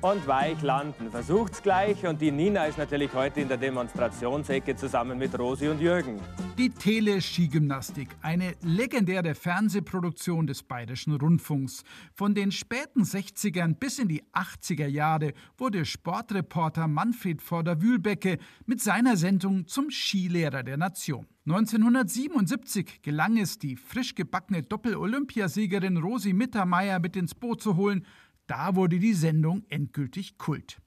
und 0.02 0.24
weich 0.28 0.62
landen. 0.62 1.10
Versucht's 1.10 1.60
gleich 1.60 2.06
und 2.06 2.20
die 2.20 2.30
Nina 2.30 2.66
ist 2.66 2.78
natürlich 2.78 3.12
heute 3.12 3.40
in 3.40 3.48
der 3.48 3.56
Demonstrationsecke 3.56 4.76
zusammen 4.76 5.18
mit 5.18 5.36
Rosi 5.36 5.66
und 5.66 5.80
Jürgen. 5.80 6.20
Die 6.58 6.70
Tele-Skigymnastik, 6.70 8.08
eine 8.22 8.54
legendäre 8.62 9.34
Fernsehproduktion 9.34 10.46
des 10.46 10.62
Bayerischen 10.62 11.14
Rundfunks. 11.14 11.84
Von 12.14 12.34
den 12.34 12.50
späten 12.50 13.02
60ern 13.02 13.74
bis 13.74 13.98
in 13.98 14.08
die 14.08 14.22
80er 14.32 14.86
Jahre 14.86 15.34
wurde 15.58 15.84
Sportreporter 15.84 16.88
Manfred 16.88 17.42
Vorder-Wühlbecke 17.42 18.38
mit 18.64 18.80
seiner 18.80 19.18
Sendung 19.18 19.66
zum 19.66 19.90
Skilehrer 19.90 20.62
der 20.62 20.78
Nation. 20.78 21.26
1977 21.44 23.02
gelang 23.02 23.36
es, 23.36 23.58
die 23.58 23.76
frisch 23.76 24.14
gebackene 24.14 24.62
Doppel-Olympiasiegerin 24.62 25.98
Rosi 25.98 26.32
Mittermeier 26.32 27.00
mit 27.00 27.16
ins 27.16 27.34
Boot 27.34 27.60
zu 27.60 27.76
holen 27.76 28.06
da 28.46 28.76
wurde 28.76 29.00
die 29.00 29.14
Sendung 29.14 29.64
endgültig 29.68 30.38
Kult. 30.38 30.78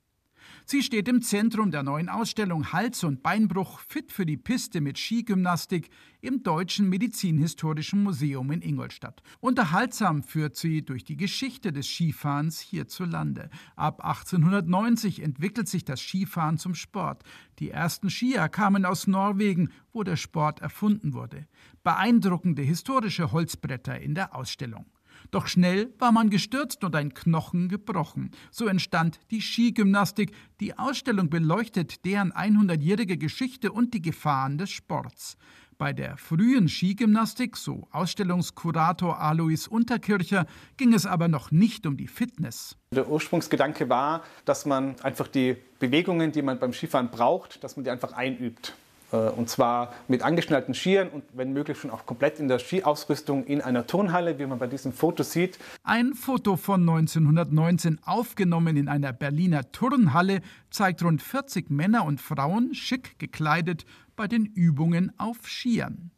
Sie 0.71 0.83
steht 0.83 1.07
im 1.07 1.23
Zentrum 1.23 1.71
der 1.71 1.81
neuen 1.81 2.09
Ausstellung 2.09 2.71
Hals- 2.71 3.03
und 3.03 3.23
Beinbruch 3.23 3.79
fit 3.79 4.11
für 4.11 4.27
die 4.27 4.37
Piste 4.37 4.81
mit 4.81 4.99
Skigymnastik 4.99 5.89
im 6.21 6.43
Deutschen 6.43 6.89
Medizinhistorischen 6.89 8.03
Museum 8.03 8.51
in 8.51 8.61
Ingolstadt. 8.61 9.23
Unterhaltsam 9.39 10.21
führt 10.21 10.55
sie 10.55 10.85
durch 10.85 11.03
die 11.03 11.17
Geschichte 11.17 11.73
des 11.73 11.87
Skifahrens 11.87 12.59
hierzulande. 12.59 13.49
Ab 13.75 14.05
1890 14.05 15.23
entwickelt 15.23 15.67
sich 15.67 15.85
das 15.85 16.01
Skifahren 16.01 16.59
zum 16.59 16.75
Sport. 16.75 17.23
Die 17.57 17.71
ersten 17.71 18.11
Skier 18.11 18.47
kamen 18.47 18.85
aus 18.85 19.07
Norwegen, 19.07 19.71
wo 19.91 20.03
der 20.03 20.17
Sport 20.17 20.59
erfunden 20.59 21.15
wurde. 21.15 21.47
Beeindruckende 21.81 22.61
historische 22.61 23.31
Holzbretter 23.31 23.99
in 23.99 24.13
der 24.13 24.35
Ausstellung. 24.35 24.85
Doch 25.31 25.47
schnell 25.47 25.93
war 25.99 26.11
man 26.11 26.29
gestürzt 26.29 26.83
und 26.83 26.95
ein 26.95 27.13
Knochen 27.13 27.69
gebrochen. 27.69 28.31
So 28.51 28.67
entstand 28.67 29.19
die 29.31 29.41
Skigymnastik. 29.41 30.31
Die 30.59 30.77
Ausstellung 30.77 31.29
beleuchtet 31.29 32.05
deren 32.05 32.31
100-jährige 32.31 33.17
Geschichte 33.17 33.71
und 33.71 33.93
die 33.93 34.01
Gefahren 34.01 34.57
des 34.57 34.69
Sports. 34.69 35.37
Bei 35.79 35.93
der 35.93 36.17
frühen 36.17 36.67
Skigymnastik, 36.67 37.55
so 37.55 37.87
Ausstellungskurator 37.91 39.21
Alois 39.21 39.65
Unterkircher, 39.69 40.45
ging 40.75 40.93
es 40.93 41.05
aber 41.05 41.29
noch 41.29 41.51
nicht 41.51 41.85
um 41.85 41.95
die 41.95 42.07
Fitness. 42.07 42.75
Der 42.93 43.09
Ursprungsgedanke 43.09 43.87
war, 43.87 44.23
dass 44.43 44.65
man 44.65 44.99
einfach 44.99 45.29
die 45.29 45.55
Bewegungen, 45.79 46.33
die 46.33 46.41
man 46.41 46.59
beim 46.59 46.73
Skifahren 46.73 47.09
braucht, 47.09 47.63
dass 47.63 47.77
man 47.77 47.85
die 47.85 47.91
einfach 47.91 48.11
einübt. 48.11 48.73
Äh, 49.11 49.17
und 49.29 49.49
zwar 49.49 49.93
mit 50.07 50.21
angeschnallten 50.21 50.73
Skiern 50.73 51.09
und 51.09 51.23
wenn 51.33 51.53
möglich 51.53 51.77
schon 51.77 51.91
auch 51.91 52.05
komplett 52.05 52.39
in 52.39 52.47
der 52.47 52.59
Skiausrüstung 52.59 53.45
in 53.45 53.61
einer 53.61 53.87
Turnhalle, 53.87 54.39
wie 54.39 54.45
man 54.45 54.59
bei 54.59 54.67
diesem 54.67 54.93
Foto 54.93 55.23
sieht. 55.23 55.59
Ein 55.83 56.13
Foto 56.13 56.57
von 56.57 56.81
1919, 56.81 57.99
aufgenommen 58.05 58.77
in 58.77 58.87
einer 58.87 59.13
Berliner 59.13 59.71
Turnhalle, 59.71 60.41
zeigt 60.69 61.03
rund 61.03 61.21
40 61.21 61.69
Männer 61.69 62.05
und 62.05 62.21
Frauen, 62.21 62.73
schick 62.73 63.17
gekleidet, 63.19 63.85
bei 64.15 64.27
den 64.27 64.45
Übungen 64.45 65.11
auf 65.17 65.47
Skiern. 65.47 66.11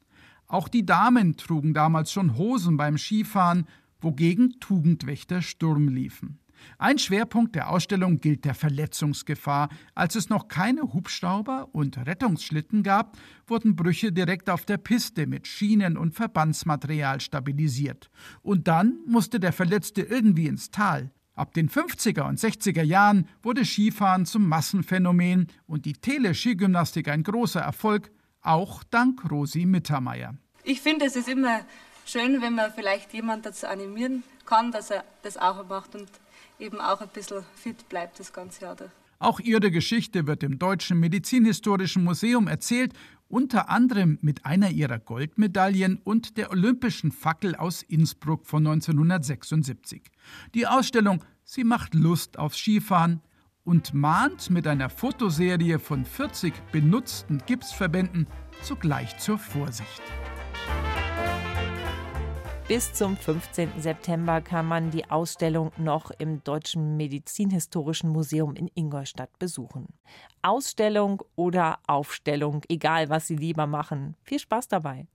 Auch 0.48 0.68
die 0.68 0.86
Damen 0.86 1.38
trugen 1.38 1.74
damals 1.74 2.12
schon 2.12 2.38
Hosen 2.38 2.76
beim 2.76 2.98
Skifahren, 2.98 3.68
wogegen 4.02 4.60
Tugendwächter 4.60 5.42
Sturm 5.42 5.88
liefen. 5.88 6.41
Ein 6.78 6.98
Schwerpunkt 6.98 7.56
der 7.56 7.70
Ausstellung 7.70 8.20
gilt 8.20 8.46
der 8.46 8.54
Verletzungsgefahr. 8.54 9.70
Als 9.96 10.16
es 10.16 10.30
noch 10.30 10.48
keine 10.48 10.94
Hubschrauber 10.94 11.70
und 11.74 11.98
Rettungsschlitten 11.98 12.84
gab, 12.84 13.18
wurden 13.48 13.76
Brüche 13.76 14.12
direkt 14.12 14.50
auf 14.50 14.66
der 14.66 14.78
Piste 14.78 15.28
mit 15.28 15.48
Schienen 15.48 15.98
und 15.98 16.16
Verbandsmaterial 16.16 17.22
stabilisiert. 17.22 18.10
Und 18.42 18.68
dann 18.68 19.00
musste 19.06 19.40
der 19.40 19.54
Verletzte 19.54 20.02
irgendwie 20.02 20.48
ins 20.48 20.72
Tal. 20.72 21.12
Ab 21.34 21.54
den 21.54 21.70
50er 21.70 22.28
und 22.28 22.40
60er 22.40 22.84
Jahren 22.84 23.28
wurde 23.42 23.66
Skifahren 23.66 24.26
zum 24.26 24.48
Massenphänomen 24.48 25.48
und 25.66 25.86
die 25.86 25.94
Tele-Skigymnastik 25.94 27.08
ein 27.08 27.24
großer 27.24 27.62
Erfolg, 27.62 28.12
auch 28.42 28.84
dank 28.84 29.30
Rosi 29.32 29.66
Mittermeier. 29.66 30.36
Ich 30.64 30.82
finde, 30.82 31.06
es 31.06 31.16
ist 31.16 31.30
immer 31.30 31.62
schön, 32.12 32.42
wenn 32.42 32.56
man 32.56 32.72
vielleicht 32.74 33.14
jemanden 33.14 33.44
dazu 33.44 33.68
animieren 33.68 34.24
kann, 34.46 34.72
dass 34.72 34.92
er 34.92 35.04
das 35.24 35.38
auch 35.38 35.68
macht 35.68 35.96
und 35.96 36.10
eben 36.60 36.80
auch 36.82 37.02
ein 37.02 37.10
bisschen 37.10 37.44
fit 37.56 37.88
bleibt 37.90 38.20
das 38.20 38.34
ganze 38.34 38.62
Jahr. 38.62 38.78
Auch 39.20 39.40
ihre 39.40 39.72
Geschichte 39.72 40.26
wird 40.28 40.44
im 40.44 40.58
Deutschen 40.58 41.00
Medizinhistorischen 41.00 42.04
Museum 42.04 42.48
erzählt, 42.48 42.94
unter 43.28 43.70
anderem 43.70 44.18
mit 44.22 44.46
einer 44.46 44.72
ihrer 44.72 45.00
Goldmedaillen 45.00 46.00
und 46.04 46.38
der 46.38 46.52
Olympischen 46.52 47.12
Fackel 47.12 47.56
aus 47.56 47.82
Innsbruck 47.84 48.46
von 48.46 48.66
1976. 48.68 50.02
Die 50.54 50.68
Ausstellung 50.68 51.24
Sie 51.44 51.64
macht 51.64 51.94
Lust 51.96 52.40
aufs 52.40 52.58
Skifahren 52.58 53.22
und 53.64 53.94
mahnt 53.94 54.50
mit 54.50 54.68
einer 54.68 54.90
Fotoserie 54.90 55.80
von 55.80 56.06
40 56.06 56.54
benutzten 56.72 57.42
Gipsverbänden 57.46 58.28
zugleich 58.64 59.18
zur 59.18 59.38
Vorsicht. 59.38 60.02
Bis 62.72 62.94
zum 62.94 63.18
15. 63.18 63.82
September 63.82 64.40
kann 64.40 64.66
man 64.66 64.92
die 64.92 65.04
Ausstellung 65.12 65.74
noch 65.76 66.10
im 66.20 66.42
Deutschen 66.46 66.96
Medizinhistorischen 66.96 68.10
Museum 68.10 68.56
in 68.56 68.72
Ingolstadt 68.74 69.38
besuchen. 69.40 69.88
Ausstellung 70.42 71.22
oder 71.36 71.80
Aufstellung, 71.86 72.64
egal 72.70 73.10
was 73.10 73.28
Sie 73.28 73.36
lieber 73.36 73.68
machen. 73.68 74.16
Viel 74.24 74.40
Spaß 74.40 74.70
dabei. 74.70 75.06